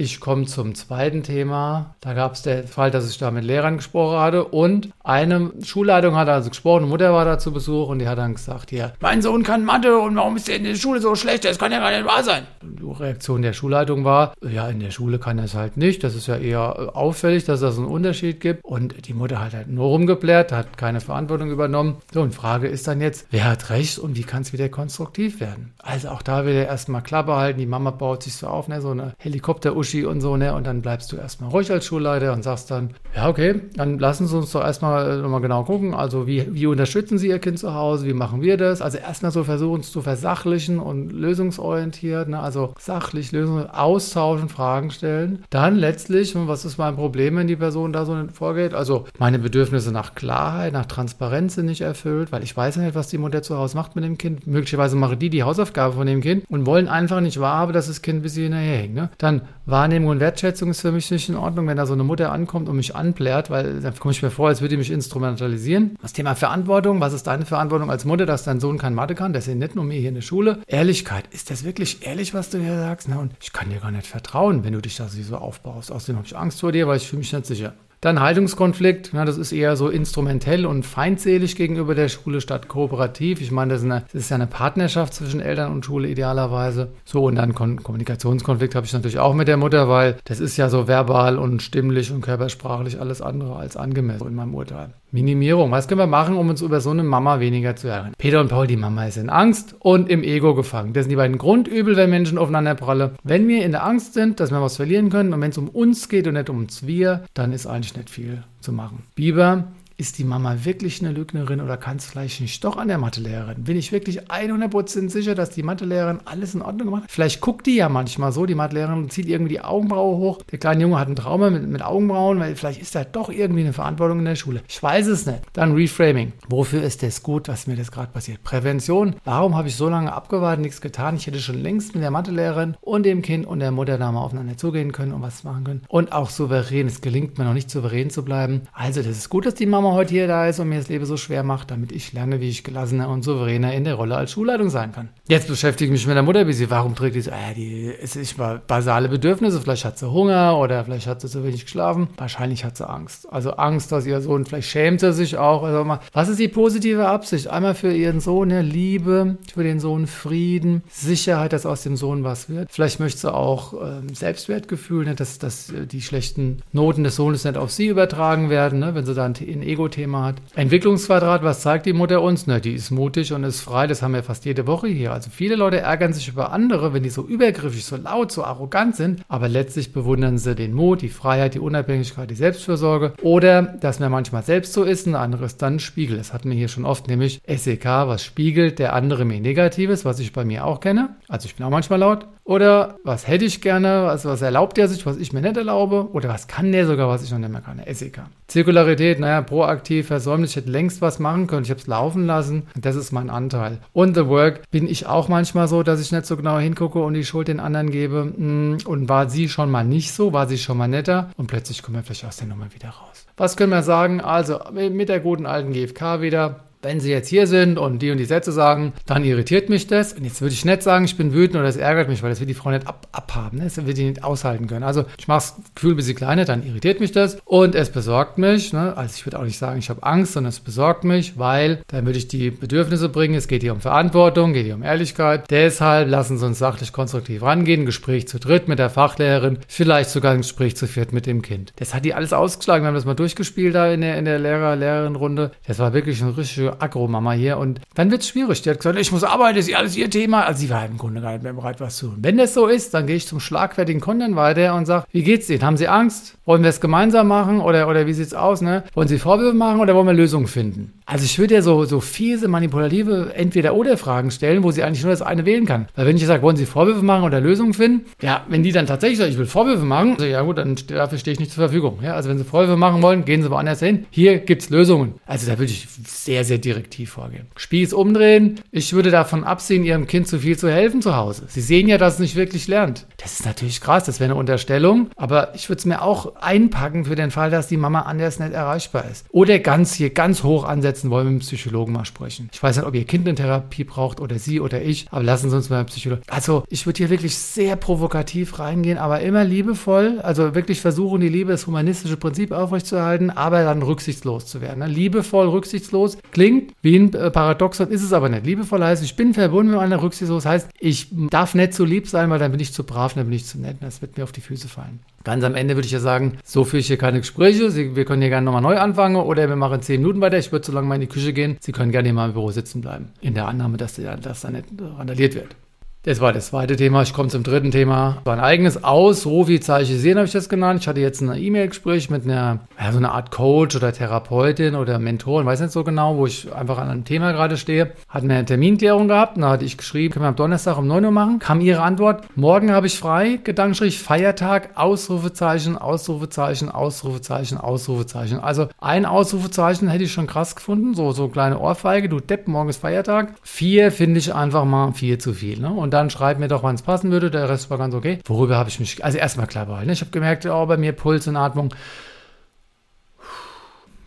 Ich 0.00 0.18
komme 0.18 0.46
zum 0.46 0.74
zweiten 0.74 1.22
Thema. 1.22 1.94
Da 2.00 2.14
gab 2.14 2.32
es 2.32 2.40
den 2.40 2.66
Fall, 2.66 2.90
dass 2.90 3.10
ich 3.10 3.18
da 3.18 3.30
mit 3.30 3.44
Lehrern 3.44 3.76
gesprochen 3.76 4.18
hatte 4.18 4.44
und 4.44 4.88
eine 5.04 5.52
Schulleitung 5.62 6.16
hat 6.16 6.26
also 6.26 6.48
gesprochen, 6.48 6.88
Mutter 6.88 7.12
war 7.12 7.26
da 7.26 7.38
zu 7.38 7.52
Besuch 7.52 7.86
und 7.86 7.98
die 7.98 8.08
hat 8.08 8.16
dann 8.16 8.32
gesagt, 8.32 8.70
hier, 8.70 8.94
mein 9.00 9.20
Sohn 9.20 9.42
kann 9.42 9.62
Mathe 9.62 9.98
und 9.98 10.16
warum 10.16 10.36
ist 10.36 10.48
der 10.48 10.56
in 10.56 10.64
der 10.64 10.74
Schule 10.74 11.02
so 11.02 11.14
schlecht? 11.16 11.44
Das 11.44 11.58
kann 11.58 11.70
ja 11.70 11.80
gar 11.80 11.90
nicht 11.90 12.06
wahr 12.06 12.24
sein. 12.24 12.46
Die 12.62 12.82
Reaktion 12.82 13.42
der 13.42 13.52
Schulleitung 13.52 14.06
war, 14.06 14.32
ja, 14.40 14.70
in 14.70 14.80
der 14.80 14.90
Schule 14.90 15.18
kann 15.18 15.36
er 15.36 15.44
es 15.44 15.54
halt 15.54 15.76
nicht. 15.76 16.02
Das 16.02 16.14
ist 16.14 16.28
ja 16.28 16.38
eher 16.38 16.96
auffällig, 16.96 17.44
dass 17.44 17.60
es 17.60 17.76
einen 17.76 17.86
Unterschied 17.86 18.40
gibt. 18.40 18.64
Und 18.64 19.06
die 19.06 19.12
Mutter 19.12 19.38
hat 19.38 19.52
halt 19.52 19.68
nur 19.68 19.88
rumgeplärt, 19.88 20.50
hat 20.50 20.78
keine 20.78 21.02
Verantwortung 21.02 21.50
übernommen. 21.50 21.98
So, 22.10 22.22
und 22.22 22.34
Frage 22.34 22.68
ist 22.68 22.88
dann 22.88 23.02
jetzt, 23.02 23.26
wer 23.32 23.44
hat 23.44 23.68
recht 23.68 23.98
und 23.98 24.16
wie 24.16 24.22
kann 24.22 24.40
es 24.40 24.54
wieder 24.54 24.70
konstruktiv 24.70 25.40
werden? 25.40 25.74
Also 25.76 26.08
auch 26.08 26.22
da 26.22 26.46
wieder 26.46 26.66
erstmal 26.66 27.02
Klappe 27.02 27.34
halten, 27.34 27.58
die 27.58 27.66
Mama 27.66 27.90
baut 27.90 28.22
sich 28.22 28.34
so 28.34 28.46
auf, 28.46 28.66
ne, 28.66 28.80
so 28.80 28.92
eine 28.92 29.12
Helikopter-Uschi 29.18 29.89
Uschi 29.90 30.04
und 30.04 30.20
so, 30.20 30.36
ne? 30.36 30.54
Und 30.54 30.66
dann 30.66 30.82
bleibst 30.82 31.10
du 31.12 31.16
erstmal 31.16 31.50
ruhig 31.50 31.70
als 31.70 31.84
Schulleiter 31.84 32.32
und 32.32 32.42
sagst 32.42 32.70
dann, 32.70 32.90
ja, 33.14 33.28
okay, 33.28 33.60
dann 33.74 33.98
lassen 33.98 34.26
Sie 34.26 34.36
uns 34.36 34.52
doch 34.52 34.62
erstmal 34.62 35.10
äh, 35.10 35.22
nochmal 35.22 35.40
genau 35.40 35.64
gucken. 35.64 35.94
Also, 35.94 36.26
wie, 36.26 36.46
wie 36.54 36.66
unterstützen 36.66 37.18
Sie 37.18 37.28
Ihr 37.28 37.38
Kind 37.38 37.58
zu 37.58 37.74
Hause? 37.74 38.06
Wie 38.06 38.12
machen 38.12 38.42
wir 38.42 38.56
das? 38.56 38.80
Also, 38.82 38.98
erstmal 38.98 39.32
so 39.32 39.44
versuchen 39.44 39.80
es 39.80 39.90
zu 39.90 40.00
versachlichen 40.00 40.78
und 40.78 41.12
lösungsorientiert, 41.12 42.28
ne? 42.28 42.40
Also, 42.40 42.74
sachlich 42.78 43.32
Lösungen 43.32 43.68
austauschen, 43.68 44.48
Fragen 44.48 44.90
stellen. 44.90 45.44
Dann 45.50 45.76
letztlich, 45.76 46.34
was 46.36 46.64
ist 46.64 46.78
mein 46.78 46.96
Problem, 46.96 47.36
wenn 47.36 47.46
die 47.46 47.56
Person 47.56 47.92
da 47.92 48.04
so 48.04 48.16
vorgeht? 48.32 48.74
Also, 48.74 49.06
meine 49.18 49.38
Bedürfnisse 49.38 49.92
nach 49.92 50.14
Klarheit, 50.14 50.72
nach 50.72 50.86
Transparenz 50.86 51.56
sind 51.56 51.66
nicht 51.66 51.80
erfüllt, 51.80 52.32
weil 52.32 52.42
ich 52.42 52.56
weiß 52.56 52.76
ja 52.76 52.82
nicht, 52.82 52.94
was 52.94 53.08
die 53.08 53.18
Mutter 53.18 53.42
zu 53.42 53.56
Hause 53.56 53.76
macht 53.76 53.96
mit 53.96 54.04
dem 54.04 54.18
Kind. 54.18 54.46
Möglicherweise 54.46 54.96
mache 54.96 55.16
die 55.16 55.30
die 55.30 55.42
Hausaufgabe 55.42 55.94
von 55.94 56.06
dem 56.06 56.20
Kind 56.20 56.44
und 56.48 56.66
wollen 56.66 56.88
einfach 56.88 57.20
nicht 57.20 57.40
wahrhaben, 57.40 57.72
dass 57.72 57.88
das 57.88 58.02
Kind 58.02 58.22
bis 58.22 58.34
sie 58.34 58.44
hinterher 58.44 58.78
hängt. 58.78 58.94
Ne? 58.94 59.10
Dann 59.18 59.42
Wahrnehmung 59.80 60.10
und 60.10 60.20
Wertschätzung 60.20 60.68
ist 60.68 60.82
für 60.82 60.92
mich 60.92 61.10
nicht 61.10 61.30
in 61.30 61.36
Ordnung, 61.36 61.66
wenn 61.66 61.78
da 61.78 61.86
so 61.86 61.94
eine 61.94 62.04
Mutter 62.04 62.32
ankommt 62.32 62.68
und 62.68 62.76
mich 62.76 62.94
anplärt, 62.94 63.48
weil 63.48 63.80
dann 63.80 63.98
komme 63.98 64.12
ich 64.12 64.22
mir 64.22 64.30
vor, 64.30 64.48
als 64.48 64.60
würde 64.60 64.74
die 64.74 64.76
mich 64.76 64.90
instrumentalisieren. 64.90 65.96
Das 66.02 66.12
Thema 66.12 66.34
Verantwortung, 66.34 67.00
was 67.00 67.14
ist 67.14 67.26
deine 67.26 67.46
Verantwortung 67.46 67.90
als 67.90 68.04
Mutter, 68.04 68.26
dass 68.26 68.44
dein 68.44 68.60
Sohn 68.60 68.76
kein 68.76 68.94
Mathe 68.94 69.14
kann? 69.14 69.32
Das 69.32 69.48
ist 69.48 69.54
nicht 69.54 69.76
nur 69.76 69.86
mir 69.86 69.98
hier 69.98 70.10
in 70.10 70.16
der 70.16 70.20
Schule. 70.20 70.58
Ehrlichkeit, 70.66 71.24
ist 71.30 71.50
das 71.50 71.64
wirklich 71.64 72.06
ehrlich, 72.06 72.34
was 72.34 72.50
du 72.50 72.58
hier 72.58 72.76
sagst? 72.76 73.08
Na, 73.08 73.20
und 73.20 73.32
ich 73.40 73.54
kann 73.54 73.70
dir 73.70 73.80
gar 73.80 73.90
nicht 73.90 74.06
vertrauen, 74.06 74.64
wenn 74.64 74.74
du 74.74 74.82
dich 74.82 74.96
da 74.96 75.08
so 75.08 75.36
aufbaust. 75.36 75.90
Außerdem 75.90 76.16
habe 76.16 76.26
ich 76.26 76.36
Angst 76.36 76.60
vor 76.60 76.72
dir, 76.72 76.86
weil 76.86 76.98
ich 76.98 77.08
fühle 77.08 77.20
mich 77.20 77.32
nicht 77.32 77.46
sicher. 77.46 77.72
Dann 78.02 78.20
Haltungskonflikt, 78.20 79.10
na, 79.12 79.26
das 79.26 79.36
ist 79.36 79.52
eher 79.52 79.76
so 79.76 79.90
instrumentell 79.90 80.64
und 80.64 80.86
feindselig 80.86 81.54
gegenüber 81.54 81.94
der 81.94 82.08
Schule 82.08 82.40
statt 82.40 82.66
kooperativ. 82.66 83.42
Ich 83.42 83.50
meine, 83.50 83.74
das 83.74 83.82
ist, 83.82 83.90
eine, 83.90 84.04
das 84.10 84.22
ist 84.22 84.30
ja 84.30 84.36
eine 84.36 84.46
Partnerschaft 84.46 85.12
zwischen 85.12 85.40
Eltern 85.40 85.70
und 85.70 85.84
Schule 85.84 86.08
idealerweise. 86.08 86.92
So, 87.04 87.26
und 87.26 87.34
dann 87.34 87.54
Kon 87.54 87.82
Kommunikationskonflikt 87.82 88.74
habe 88.74 88.86
ich 88.86 88.92
natürlich 88.94 89.18
auch 89.18 89.34
mit 89.34 89.48
der 89.48 89.58
Mutter, 89.58 89.90
weil 89.90 90.16
das 90.24 90.40
ist 90.40 90.56
ja 90.56 90.70
so 90.70 90.88
verbal 90.88 91.36
und 91.36 91.62
stimmlich 91.62 92.10
und 92.10 92.22
körpersprachlich 92.22 92.98
alles 92.98 93.20
andere 93.20 93.56
als 93.56 93.76
angemessen 93.76 94.28
in 94.28 94.34
meinem 94.34 94.54
Urteil. 94.54 94.94
Minimierung. 95.12 95.72
Was 95.72 95.88
können 95.88 96.00
wir 96.00 96.06
machen, 96.06 96.36
um 96.36 96.48
uns 96.48 96.62
über 96.62 96.80
so 96.80 96.90
eine 96.90 97.02
Mama 97.02 97.40
weniger 97.40 97.74
zu 97.74 97.88
ärgern? 97.88 98.12
Peter 98.16 98.40
und 98.40 98.48
Paul, 98.48 98.66
die 98.66 98.76
Mama 98.76 99.06
ist 99.06 99.16
in 99.16 99.28
Angst 99.28 99.74
und 99.80 100.08
im 100.08 100.22
Ego 100.22 100.54
gefangen. 100.54 100.92
Das 100.92 101.04
sind 101.04 101.10
die 101.10 101.16
beiden 101.16 101.36
Grundübel, 101.36 101.96
wenn 101.96 102.10
Menschen 102.10 102.38
aufeinander 102.38 102.76
prallen. 102.76 103.10
Wenn 103.24 103.48
wir 103.48 103.64
in 103.64 103.72
der 103.72 103.84
Angst 103.84 104.14
sind, 104.14 104.38
dass 104.38 104.52
wir 104.52 104.62
was 104.62 104.76
verlieren 104.76 105.10
können 105.10 105.34
und 105.34 105.40
wenn 105.40 105.50
es 105.50 105.58
um 105.58 105.68
uns 105.68 106.08
geht 106.08 106.28
und 106.28 106.34
nicht 106.34 106.48
um 106.48 106.58
uns 106.58 106.86
wir, 106.86 107.24
dann 107.34 107.52
ist 107.52 107.66
eigentlich 107.66 107.89
nicht 107.96 108.10
viel 108.10 108.44
zu 108.60 108.72
machen. 108.72 109.04
Biber, 109.14 109.68
ist 110.00 110.18
die 110.18 110.24
Mama 110.24 110.64
wirklich 110.64 111.02
eine 111.02 111.12
Lügnerin 111.12 111.60
oder 111.60 111.76
kann 111.76 111.98
es 111.98 112.06
vielleicht 112.06 112.40
nicht 112.40 112.64
doch 112.64 112.78
an 112.78 112.88
der 112.88 112.96
Mathelehrerin? 112.96 113.62
Bin 113.64 113.76
ich 113.76 113.92
wirklich 113.92 114.30
100% 114.30 115.10
sicher, 115.10 115.34
dass 115.34 115.50
die 115.50 115.62
Mathelehrerin 115.62 116.20
alles 116.24 116.54
in 116.54 116.62
Ordnung 116.62 116.86
gemacht 116.86 117.02
hat? 117.02 117.10
Vielleicht 117.10 117.42
guckt 117.42 117.66
die 117.66 117.76
ja 117.76 117.90
manchmal 117.90 118.32
so, 118.32 118.46
die 118.46 118.54
Mathelehrerin 118.54 119.10
zieht 119.10 119.28
irgendwie 119.28 119.52
die 119.52 119.60
Augenbraue 119.60 120.16
hoch. 120.16 120.42
Der 120.50 120.58
kleine 120.58 120.82
Junge 120.82 120.98
hat 120.98 121.08
ein 121.08 121.16
Trauma 121.16 121.50
mit, 121.50 121.68
mit 121.68 121.82
Augenbrauen, 121.82 122.40
weil 122.40 122.56
vielleicht 122.56 122.80
ist 122.80 122.94
da 122.94 123.04
doch 123.04 123.28
irgendwie 123.28 123.60
eine 123.60 123.74
Verantwortung 123.74 124.20
in 124.20 124.24
der 124.24 124.36
Schule. 124.36 124.62
Ich 124.68 124.82
weiß 124.82 125.06
es 125.06 125.26
nicht. 125.26 125.40
Dann 125.52 125.74
Reframing. 125.74 126.32
Wofür 126.48 126.82
ist 126.82 127.02
das 127.02 127.22
gut, 127.22 127.48
was 127.48 127.66
mir 127.66 127.76
das 127.76 127.92
gerade 127.92 128.10
passiert? 128.10 128.42
Prävention. 128.42 129.16
Warum 129.24 129.54
habe 129.54 129.68
ich 129.68 129.76
so 129.76 129.90
lange 129.90 130.14
abgewartet, 130.14 130.62
nichts 130.62 130.80
getan? 130.80 131.16
Ich 131.16 131.26
hätte 131.26 131.40
schon 131.40 131.62
längst 131.62 131.94
mit 131.94 132.02
der 132.02 132.10
Mathelehrerin 132.10 132.74
und 132.80 133.04
dem 133.04 133.20
Kind 133.20 133.46
und 133.46 133.58
der 133.58 133.70
Mutter 133.70 133.98
da 133.98 134.10
mal 134.10 134.22
aufeinander 134.22 134.56
zugehen 134.56 134.92
können 134.92 135.12
und 135.12 135.20
was 135.20 135.44
machen 135.44 135.64
können. 135.64 135.82
Und 135.88 136.12
auch 136.12 136.30
souverän. 136.30 136.86
Es 136.86 137.02
gelingt 137.02 137.36
mir 137.36 137.44
noch 137.44 137.52
nicht 137.52 137.68
souverän 137.68 138.08
zu 138.08 138.24
bleiben. 138.24 138.62
Also, 138.72 139.02
das 139.02 139.18
ist 139.18 139.28
gut, 139.28 139.44
dass 139.44 139.54
die 139.54 139.66
Mama 139.66 139.89
heute 139.92 140.10
hier 140.14 140.26
da 140.26 140.46
ist 140.46 140.58
und 140.60 140.68
mir 140.68 140.78
das 140.78 140.88
Leben 140.88 141.04
so 141.04 141.16
schwer 141.16 141.42
macht, 141.42 141.70
damit 141.70 141.92
ich 141.92 142.12
lerne, 142.12 142.40
wie 142.40 142.48
ich 142.48 142.64
gelassener 142.64 143.08
und 143.08 143.22
souveräner 143.22 143.72
in 143.74 143.84
der 143.84 143.94
Rolle 143.94 144.16
als 144.16 144.32
Schulleitung 144.32 144.70
sein 144.70 144.92
kann. 144.92 145.08
Jetzt 145.28 145.48
beschäftige 145.48 145.86
ich 145.86 145.92
mich 145.92 146.06
mit 146.06 146.16
der 146.16 146.22
Mutter 146.22 146.40
ein 146.40 146.46
bisschen. 146.46 146.70
Warum 146.70 146.94
trägt 146.94 147.16
die 147.16 147.20
so? 147.20 147.30
Äh, 147.30 147.54
die 147.54 147.92
es 148.00 148.16
ist 148.16 148.36
basale 148.66 149.08
Bedürfnisse. 149.08 149.60
Vielleicht 149.60 149.84
hat 149.84 149.98
sie 149.98 150.10
Hunger 150.10 150.58
oder 150.58 150.84
vielleicht 150.84 151.06
hat 151.06 151.20
sie 151.20 151.28
zu 151.28 151.44
wenig 151.44 151.64
geschlafen. 151.64 152.08
Wahrscheinlich 152.16 152.64
hat 152.64 152.76
sie 152.76 152.88
Angst. 152.88 153.30
Also 153.32 153.52
Angst, 153.52 153.92
dass 153.92 154.06
ihr 154.06 154.20
Sohn, 154.20 154.44
vielleicht 154.44 154.68
schämt 154.68 155.02
er 155.02 155.12
sich 155.12 155.36
auch. 155.36 155.62
Also 155.62 155.84
mal, 155.84 156.00
was 156.12 156.28
ist 156.28 156.38
die 156.38 156.48
positive 156.48 157.06
Absicht? 157.06 157.48
Einmal 157.48 157.74
für 157.74 157.92
ihren 157.92 158.20
Sohn 158.20 158.50
eine 158.50 158.62
Liebe, 158.62 159.38
für 159.52 159.62
den 159.62 159.80
Sohn 159.80 160.06
Frieden, 160.06 160.82
Sicherheit, 160.90 161.52
dass 161.52 161.66
aus 161.66 161.82
dem 161.82 161.96
Sohn 161.96 162.24
was 162.24 162.48
wird. 162.48 162.70
Vielleicht 162.70 163.00
möchte 163.00 163.20
sie 163.20 163.32
auch 163.32 163.74
ähm, 163.74 164.14
Selbstwertgefühl, 164.14 165.04
ne, 165.04 165.14
dass, 165.14 165.38
dass 165.38 165.72
die 165.90 166.02
schlechten 166.02 166.62
Noten 166.72 167.04
des 167.04 167.16
Sohnes 167.16 167.44
nicht 167.44 167.56
auf 167.56 167.70
sie 167.70 167.86
übertragen 167.86 168.50
werden, 168.50 168.78
ne, 168.78 168.94
wenn 168.94 169.04
sie 169.04 169.14
da 169.14 169.24
ein, 169.24 169.34
ein 169.38 169.62
Ego-Thema 169.80 170.24
hat. 170.24 170.36
Entwicklungsquadrat, 170.54 171.42
was 171.42 171.62
zeigt 171.62 171.86
die 171.86 171.92
Mutter 171.92 172.20
uns? 172.20 172.46
Na, 172.46 172.60
die 172.60 172.74
ist 172.74 172.90
mutig 172.90 173.32
und 173.32 173.44
ist 173.44 173.60
frei. 173.60 173.86
Das 173.86 174.02
haben 174.02 174.12
wir 174.12 174.22
fast 174.22 174.44
jede 174.44 174.66
Woche 174.66 174.88
hier. 174.88 175.12
Also 175.12 175.30
viele 175.30 175.56
Leute 175.56 175.78
ärgern 175.78 176.12
sich 176.12 176.28
über 176.28 176.52
andere, 176.52 176.92
wenn 176.92 177.02
die 177.02 177.08
so 177.10 177.26
übergriffig, 177.26 177.84
so 177.84 177.96
laut, 177.96 178.30
so 178.30 178.44
arrogant 178.44 178.96
sind. 178.96 179.22
Aber 179.28 179.48
letztlich 179.48 179.92
bewundern 179.92 180.36
sie 180.36 180.54
den 180.54 180.74
Mut, 180.74 181.02
die 181.02 181.08
Freiheit, 181.08 181.54
die 181.54 181.60
Unabhängigkeit, 181.60 182.30
die 182.30 182.34
Selbstfürsorge. 182.34 183.14
Oder, 183.22 183.62
dass 183.62 184.00
man 184.00 184.10
manchmal 184.12 184.42
selbst 184.42 184.74
so 184.74 184.84
ist, 184.84 185.06
ein 185.06 185.14
anderes 185.14 185.56
dann 185.56 185.78
Spiegel. 185.78 186.18
Das 186.18 186.32
hatten 186.32 186.50
wir 186.50 186.56
hier 186.56 186.68
schon 186.68 186.84
oft, 186.84 187.08
nämlich 187.08 187.40
SEK, 187.46 187.84
was 187.84 188.22
spiegelt 188.22 188.78
der 188.78 188.92
andere 188.92 189.24
mir 189.24 189.40
Negatives, 189.40 190.04
was 190.04 190.20
ich 190.20 190.32
bei 190.32 190.44
mir 190.44 190.66
auch 190.66 190.80
kenne. 190.80 191.16
Also 191.28 191.46
ich 191.46 191.56
bin 191.56 191.64
auch 191.64 191.70
manchmal 191.70 192.00
laut. 192.00 192.26
Oder 192.50 192.96
was 193.04 193.28
hätte 193.28 193.44
ich 193.44 193.60
gerne, 193.60 194.08
also 194.08 194.28
was 194.28 194.42
erlaubt 194.42 194.76
er 194.76 194.88
sich, 194.88 195.06
was 195.06 195.18
ich 195.18 195.32
mir 195.32 195.40
nicht 195.40 195.56
erlaube? 195.56 196.08
Oder 196.12 196.28
was 196.28 196.48
kann 196.48 196.72
der 196.72 196.84
sogar, 196.84 197.08
was 197.08 197.22
ich 197.22 197.30
noch 197.30 197.38
nicht 197.38 197.52
mehr 197.52 197.60
kann? 197.60 197.80
SEK. 197.88 198.22
Zirkularität, 198.48 199.20
naja, 199.20 199.40
proaktiv, 199.40 200.08
versäumlich, 200.08 200.50
ich 200.50 200.56
hätte 200.56 200.68
längst 200.68 201.00
was 201.00 201.20
machen 201.20 201.46
können, 201.46 201.62
ich 201.62 201.70
habe 201.70 201.78
es 201.78 201.86
laufen 201.86 202.26
lassen. 202.26 202.66
Das 202.74 202.96
ist 202.96 203.12
mein 203.12 203.30
Anteil. 203.30 203.78
Und 203.92 204.16
The 204.16 204.26
Work 204.26 204.68
bin 204.72 204.88
ich 204.88 205.06
auch 205.06 205.28
manchmal 205.28 205.68
so, 205.68 205.84
dass 205.84 206.00
ich 206.00 206.10
nicht 206.10 206.26
so 206.26 206.36
genau 206.36 206.58
hingucke 206.58 206.98
und 206.98 207.14
die 207.14 207.24
Schuld 207.24 207.46
den 207.46 207.60
anderen 207.60 207.92
gebe. 207.92 208.32
Hm, 208.36 208.78
und 208.84 209.08
war 209.08 209.30
sie 209.30 209.48
schon 209.48 209.70
mal 209.70 209.84
nicht 209.84 210.10
so, 210.10 210.32
war 210.32 210.48
sie 210.48 210.58
schon 210.58 210.76
mal 210.76 210.88
netter 210.88 211.30
und 211.36 211.46
plötzlich 211.46 211.84
kommen 211.84 211.98
wir 211.98 212.02
vielleicht 212.02 212.24
aus 212.24 212.38
der 212.38 212.48
Nummer 212.48 212.66
wieder 212.74 212.88
raus. 212.88 213.26
Was 213.36 213.56
können 213.56 213.70
wir 213.70 213.84
sagen? 213.84 214.20
Also 214.20 214.58
mit 214.72 215.08
der 215.08 215.20
guten 215.20 215.46
alten 215.46 215.72
GFK 215.72 216.20
wieder 216.20 216.64
wenn 216.82 217.00
Sie 217.00 217.10
jetzt 217.10 217.28
hier 217.28 217.46
sind 217.46 217.78
und 217.78 218.00
die 218.00 218.10
und 218.10 218.18
die 218.18 218.24
Sätze 218.24 218.52
sagen, 218.52 218.92
dann 219.06 219.24
irritiert 219.24 219.68
mich 219.68 219.86
das. 219.86 220.12
Und 220.12 220.24
jetzt 220.24 220.40
würde 220.40 220.54
ich 220.54 220.64
nicht 220.64 220.82
sagen, 220.82 221.04
ich 221.04 221.16
bin 221.16 221.32
wütend 221.32 221.56
oder 221.56 221.68
es 221.68 221.76
ärgert 221.76 222.08
mich, 222.08 222.22
weil 222.22 222.30
das 222.30 222.40
wird 222.40 222.50
die 222.50 222.54
Frau 222.54 222.70
nicht 222.70 222.86
ab, 222.86 223.06
abhaben. 223.12 223.58
Ne? 223.58 223.64
Das 223.64 223.84
wird 223.84 223.96
die 223.98 224.04
nicht 224.04 224.24
aushalten 224.24 224.66
können. 224.66 224.82
Also 224.82 225.04
ich 225.18 225.28
mache 225.28 225.40
das 225.40 225.54
Gefühl 225.74 225.92
ein 225.92 225.96
bisschen 225.96 226.16
kleiner, 226.16 226.44
dann 226.44 226.64
irritiert 226.64 227.00
mich 227.00 227.12
das 227.12 227.38
und 227.44 227.74
es 227.74 227.90
besorgt 227.90 228.38
mich. 228.38 228.72
Ne? 228.72 228.96
Also 228.96 229.14
ich 229.16 229.26
würde 229.26 229.38
auch 229.38 229.44
nicht 229.44 229.58
sagen, 229.58 229.78
ich 229.78 229.90
habe 229.90 230.02
Angst, 230.02 230.32
sondern 230.32 230.50
es 230.50 230.60
besorgt 230.60 231.04
mich, 231.04 231.38
weil 231.38 231.82
dann 231.88 232.06
würde 232.06 232.18
ich 232.18 232.28
die 232.28 232.50
Bedürfnisse 232.50 233.08
bringen. 233.08 233.34
Es 233.34 233.48
geht 233.48 233.62
hier 233.62 233.72
um 233.72 233.80
Verantwortung, 233.80 234.52
geht 234.52 234.64
hier 234.64 234.74
um 234.74 234.82
Ehrlichkeit. 234.82 235.50
Deshalb 235.50 236.08
lassen 236.08 236.38
Sie 236.38 236.46
uns 236.46 236.58
sachlich 236.58 236.92
konstruktiv 236.92 237.42
rangehen. 237.42 237.82
Ein 237.82 237.86
Gespräch 237.86 238.26
zu 238.26 238.38
dritt 238.38 238.68
mit 238.68 238.78
der 238.78 238.90
Fachlehrerin, 238.90 239.58
vielleicht 239.68 240.10
sogar 240.10 240.32
ein 240.32 240.38
Gespräch 240.38 240.76
zu 240.76 240.86
viert 240.86 241.12
mit 241.12 241.26
dem 241.26 241.42
Kind. 241.42 241.72
Das 241.76 241.94
hat 241.94 242.04
die 242.04 242.14
alles 242.14 242.32
ausgeschlagen. 242.32 242.84
Wir 242.84 242.88
haben 242.88 242.94
das 242.94 243.04
mal 243.04 243.14
durchgespielt 243.14 243.74
da 243.74 243.90
in 243.90 244.00
der, 244.00 244.18
in 244.18 244.24
der 244.24 244.38
Lehrer-Lehrerin-Runde. 244.38 245.52
Das 245.66 245.78
war 245.78 245.92
wirklich 245.92 246.22
eine 246.22 246.36
richtige 246.70 246.82
Agro-Mama 246.82 247.32
hier. 247.32 247.58
Und 247.58 247.80
dann 247.94 248.10
wird 248.10 248.22
es 248.22 248.28
schwierig. 248.28 248.62
Die 248.62 248.70
hat 248.70 248.78
gesagt, 248.78 248.98
ich 248.98 249.12
muss 249.12 249.24
arbeiten, 249.24 249.58
ist 249.58 249.74
alles 249.74 249.96
ihr 249.96 250.10
Thema. 250.10 250.44
Also 250.44 250.60
sie 250.60 250.70
war 250.70 250.84
im 250.86 250.98
Grunde 250.98 251.20
gar 251.20 251.32
nicht 251.32 251.42
mehr 251.42 251.52
bereit, 251.52 251.80
was 251.80 251.96
zu 251.96 252.08
tun. 252.08 252.18
Wenn 252.20 252.36
das 252.36 252.54
so 252.54 252.66
ist, 252.66 252.94
dann 252.94 253.06
gehe 253.06 253.16
ich 253.16 253.26
zum 253.26 253.40
schlagfertigen 253.40 254.00
Content 254.00 254.36
weiter 254.36 254.74
und 254.74 254.86
sage, 254.86 255.04
wie 255.12 255.22
geht's 255.22 255.48
Ihnen? 255.50 255.62
Haben 255.62 255.76
Sie 255.76 255.88
Angst? 255.88 256.36
Wollen 256.44 256.62
wir 256.62 256.70
es 256.70 256.80
gemeinsam 256.80 257.28
machen? 257.28 257.60
Oder, 257.60 257.88
oder 257.88 258.06
wie 258.06 258.12
sieht's 258.12 258.34
aus? 258.34 258.60
Ne? 258.60 258.84
Wollen 258.94 259.08
Sie 259.08 259.18
Vorwürfe 259.18 259.56
machen 259.56 259.80
oder 259.80 259.94
wollen 259.94 260.06
wir 260.06 260.14
Lösungen 260.14 260.46
finden? 260.46 261.00
Also 261.10 261.24
ich 261.24 261.40
würde 261.40 261.54
ja 261.54 261.62
so, 261.62 261.84
so 261.86 261.98
fiese, 261.98 262.46
manipulative 262.46 263.32
Entweder-Oder-Fragen 263.34 264.30
stellen, 264.30 264.62
wo 264.62 264.70
sie 264.70 264.84
eigentlich 264.84 265.02
nur 265.02 265.10
das 265.10 265.22
eine 265.22 265.44
wählen 265.44 265.66
kann. 265.66 265.88
Weil 265.96 266.06
wenn 266.06 266.16
ich 266.16 266.24
sage, 266.24 266.40
wollen 266.42 266.56
Sie 266.56 266.66
Vorwürfe 266.66 267.04
machen 267.04 267.24
oder 267.24 267.40
Lösungen 267.40 267.74
finden? 267.74 268.06
Ja, 268.22 268.44
wenn 268.48 268.62
die 268.62 268.70
dann 268.70 268.86
tatsächlich 268.86 269.18
sagt, 269.18 269.30
ich 269.30 269.36
will 269.38 269.46
Vorwürfe 269.46 269.84
machen, 269.84 270.12
also 270.12 270.24
ja 270.24 270.40
gut, 270.42 270.58
dann 270.58 270.76
dafür 270.86 271.18
stehe 271.18 271.32
ich 271.32 271.40
nicht 271.40 271.50
zur 271.50 271.64
Verfügung. 271.64 271.98
Ja, 272.00 272.14
also 272.14 272.28
wenn 272.28 272.38
Sie 272.38 272.44
Vorwürfe 272.44 272.76
machen 272.76 273.02
wollen, 273.02 273.24
gehen 273.24 273.42
Sie 273.42 273.50
woanders 273.50 273.80
hin. 273.80 274.06
Hier 274.10 274.38
gibt's 274.38 274.70
Lösungen. 274.70 275.14
Also 275.26 275.50
da 275.50 275.58
würde 275.58 275.72
ich 275.72 275.88
sehr, 276.06 276.44
sehr 276.44 276.58
direktiv 276.60 277.10
vorgehen. 277.10 277.46
Spieß 277.56 277.92
umdrehen. 277.92 278.60
Ich 278.70 278.92
würde 278.92 279.10
davon 279.10 279.44
absehen, 279.44 279.84
Ihrem 279.84 280.06
Kind 280.06 280.28
zu 280.28 280.38
viel 280.38 280.58
zu 280.58 280.70
helfen 280.70 281.02
zu 281.02 281.16
Hause. 281.16 281.44
Sie 281.48 281.60
sehen 281.60 281.88
ja, 281.88 281.98
dass 281.98 282.14
es 282.14 282.20
nicht 282.20 282.36
wirklich 282.36 282.68
lernt. 282.68 283.06
Das 283.16 283.32
ist 283.32 283.46
natürlich 283.46 283.80
krass, 283.80 284.04
das 284.04 284.20
wäre 284.20 284.30
eine 284.30 284.38
Unterstellung. 284.38 285.10
Aber 285.16 285.54
ich 285.54 285.68
würde 285.68 285.78
es 285.78 285.86
mir 285.86 286.02
auch 286.02 286.36
einpacken 286.36 287.04
für 287.04 287.16
den 287.16 287.30
Fall, 287.30 287.50
dass 287.50 287.68
die 287.68 287.76
Mama 287.76 288.02
anders 288.02 288.38
nicht 288.38 288.52
erreichbar 288.52 289.04
ist. 289.10 289.26
Oder 289.30 289.58
ganz 289.58 289.94
hier 289.94 290.10
ganz 290.10 290.42
hoch 290.42 290.64
ansetzen 290.64 291.10
wollen, 291.10 291.26
mit 291.26 291.42
dem 291.42 291.46
Psychologen 291.46 291.92
mal 291.92 292.04
sprechen. 292.04 292.48
Ich 292.52 292.62
weiß 292.62 292.76
nicht, 292.76 292.86
ob 292.86 292.94
Ihr 292.94 293.04
Kind 293.04 293.26
eine 293.26 293.34
Therapie 293.34 293.84
braucht 293.84 294.20
oder 294.20 294.38
Sie 294.38 294.60
oder 294.60 294.82
ich, 294.82 295.06
aber 295.10 295.22
lassen 295.22 295.50
Sie 295.50 295.56
uns 295.56 295.70
mal 295.70 295.78
einen 295.78 295.86
Psychologen. 295.86 296.22
Also 296.28 296.64
ich 296.68 296.86
würde 296.86 296.98
hier 296.98 297.10
wirklich 297.10 297.36
sehr 297.36 297.76
provokativ 297.76 298.58
reingehen, 298.58 298.98
aber 298.98 299.20
immer 299.20 299.44
liebevoll. 299.44 300.20
Also 300.22 300.54
wirklich 300.54 300.80
versuchen, 300.80 301.20
die 301.20 301.28
Liebe, 301.28 301.52
das 301.52 301.66
humanistische 301.66 302.16
Prinzip 302.16 302.52
aufrechtzuerhalten, 302.52 303.30
aber 303.30 303.64
dann 303.64 303.82
rücksichtslos 303.82 304.46
zu 304.46 304.60
werden. 304.60 304.80
Ne? 304.80 304.86
Liebevoll, 304.86 305.48
rücksichtslos 305.48 306.18
klingt 306.32 306.49
wie 306.82 306.96
ein 306.96 307.12
äh, 307.14 307.30
Paradoxon, 307.30 307.88
ist 307.88 308.02
es 308.02 308.12
aber 308.12 308.28
nicht. 308.28 308.46
Liebevoll 308.46 308.82
heißt, 308.82 309.02
ich 309.02 309.16
bin 309.16 309.34
verbunden 309.34 309.72
mit 309.72 309.80
einer 309.80 310.02
rücksichtslos, 310.02 310.46
heißt, 310.46 310.68
ich 310.78 311.08
darf 311.30 311.54
nicht 311.54 311.74
zu 311.74 311.84
lieb 311.84 312.08
sein, 312.08 312.30
weil 312.30 312.38
dann 312.38 312.50
bin 312.50 312.60
ich 312.60 312.72
zu 312.72 312.84
brav, 312.84 313.14
dann 313.14 313.24
bin 313.24 313.34
ich 313.34 313.46
zu 313.46 313.58
nett. 313.60 313.76
Das 313.80 314.02
wird 314.02 314.16
mir 314.16 314.24
auf 314.24 314.32
die 314.32 314.40
Füße 314.40 314.68
fallen. 314.68 315.00
Ganz 315.24 315.44
am 315.44 315.54
Ende 315.54 315.74
würde 315.76 315.86
ich 315.86 315.92
ja 315.92 316.00
sagen, 316.00 316.38
so 316.44 316.64
führe 316.64 316.80
ich 316.80 316.86
hier 316.86 316.96
keine 316.96 317.20
Gespräche. 317.20 317.70
Sie, 317.70 317.94
wir 317.94 318.04
können 318.04 318.22
hier 318.22 318.30
gerne 318.30 318.44
nochmal 318.44 318.62
neu 318.62 318.78
anfangen 318.78 319.16
oder 319.16 319.48
wir 319.48 319.56
machen 319.56 319.82
zehn 319.82 320.00
Minuten 320.00 320.20
weiter. 320.20 320.38
Ich 320.38 320.50
würde 320.50 320.64
so 320.64 320.72
lange 320.72 320.86
mal 320.86 320.94
in 320.94 321.02
die 321.02 321.06
Küche 321.08 321.32
gehen. 321.32 321.56
Sie 321.60 321.72
können 321.72 321.92
gerne 321.92 322.08
hier 322.08 322.14
mal 322.14 322.28
im 322.28 322.32
Büro 322.32 322.50
sitzen 322.50 322.80
bleiben. 322.80 323.08
In 323.20 323.34
der 323.34 323.46
Annahme, 323.46 323.76
dass 323.76 323.94
das 323.96 324.40
da 324.40 324.50
nicht 324.50 324.66
randaliert 324.96 325.34
wird. 325.34 325.56
Das 326.02 326.18
war 326.18 326.32
das 326.32 326.46
zweite 326.46 326.76
Thema. 326.76 327.02
Ich 327.02 327.12
komme 327.12 327.28
zum 327.28 327.42
dritten 327.42 327.72
Thema. 327.72 328.22
War 328.24 328.32
ein 328.32 328.40
eigenes 328.40 328.84
Ausrufezeichen 328.84 329.98
sehen, 329.98 330.16
habe 330.16 330.24
ich 330.24 330.32
das 330.32 330.48
genannt. 330.48 330.80
Ich 330.80 330.88
hatte 330.88 331.00
jetzt 331.00 331.20
ein 331.20 331.30
E-Mail-Gespräch 331.30 332.08
mit 332.08 332.24
einer, 332.24 332.60
ja, 332.80 332.90
so 332.90 332.96
einer 332.96 333.12
Art 333.12 333.30
Coach 333.30 333.76
oder 333.76 333.92
Therapeutin 333.92 334.76
oder 334.76 334.98
Mentorin, 334.98 335.44
weiß 335.44 335.60
nicht 335.60 335.72
so 335.72 335.84
genau, 335.84 336.16
wo 336.16 336.24
ich 336.24 336.50
einfach 336.54 336.78
an 336.78 336.88
einem 336.88 337.04
Thema 337.04 337.32
gerade 337.32 337.58
stehe. 337.58 337.92
Hatten 338.08 338.30
wir 338.30 338.36
eine 338.36 338.46
Terminklärung 338.46 339.08
gehabt. 339.08 339.36
Da 339.36 339.50
hatte 339.50 339.66
ich 339.66 339.76
geschrieben, 339.76 340.14
können 340.14 340.24
wir 340.24 340.30
am 340.30 340.36
Donnerstag 340.36 340.78
um 340.78 340.86
9 340.86 341.04
Uhr 341.04 341.10
machen. 341.10 341.38
Kam 341.38 341.60
ihre 341.60 341.82
Antwort, 341.82 342.24
morgen 342.34 342.72
habe 342.72 342.86
ich 342.86 342.98
frei. 342.98 343.38
Gedankenstrich, 343.44 343.98
Feiertag, 343.98 344.70
Ausrufezeichen, 344.76 345.76
Ausrufezeichen, 345.76 346.70
Ausrufezeichen, 346.70 347.58
Ausrufezeichen. 347.58 348.40
Also 348.40 348.68
ein 348.80 349.04
Ausrufezeichen 349.04 349.88
hätte 349.88 350.04
ich 350.04 350.12
schon 350.12 350.26
krass 350.26 350.56
gefunden. 350.56 350.94
So, 350.94 351.12
so 351.12 351.28
kleine 351.28 351.58
Ohrfeige. 351.58 352.08
Du 352.08 352.20
Depp, 352.20 352.48
morgen 352.48 352.70
ist 352.70 352.78
Feiertag. 352.78 353.34
Vier 353.42 353.92
finde 353.92 354.18
ich 354.18 354.34
einfach 354.34 354.64
mal 354.64 354.92
vier 354.92 355.18
zu 355.18 355.34
viel. 355.34 355.60
Ne? 355.60 355.68
Und 355.70 355.89
und 355.90 355.94
dann 355.94 356.08
schreib 356.08 356.38
mir 356.38 356.46
doch, 356.46 356.62
wann 356.62 356.76
es 356.76 356.82
passen 356.82 357.10
würde. 357.10 357.32
Der 357.32 357.48
Rest 357.48 357.68
war 357.68 357.76
ganz 357.76 357.96
okay. 357.96 358.20
Worüber 358.24 358.56
habe 358.56 358.68
ich 358.68 358.78
mich, 358.78 359.04
also 359.04 359.18
erstmal 359.18 359.48
klar 359.48 359.66
behalten. 359.66 359.90
Ich 359.90 360.00
habe 360.02 360.12
gemerkt, 360.12 360.46
oh, 360.46 360.64
bei 360.66 360.76
mir 360.76 360.92
Puls 360.92 361.26
und 361.26 361.34
Atmung 361.34 361.74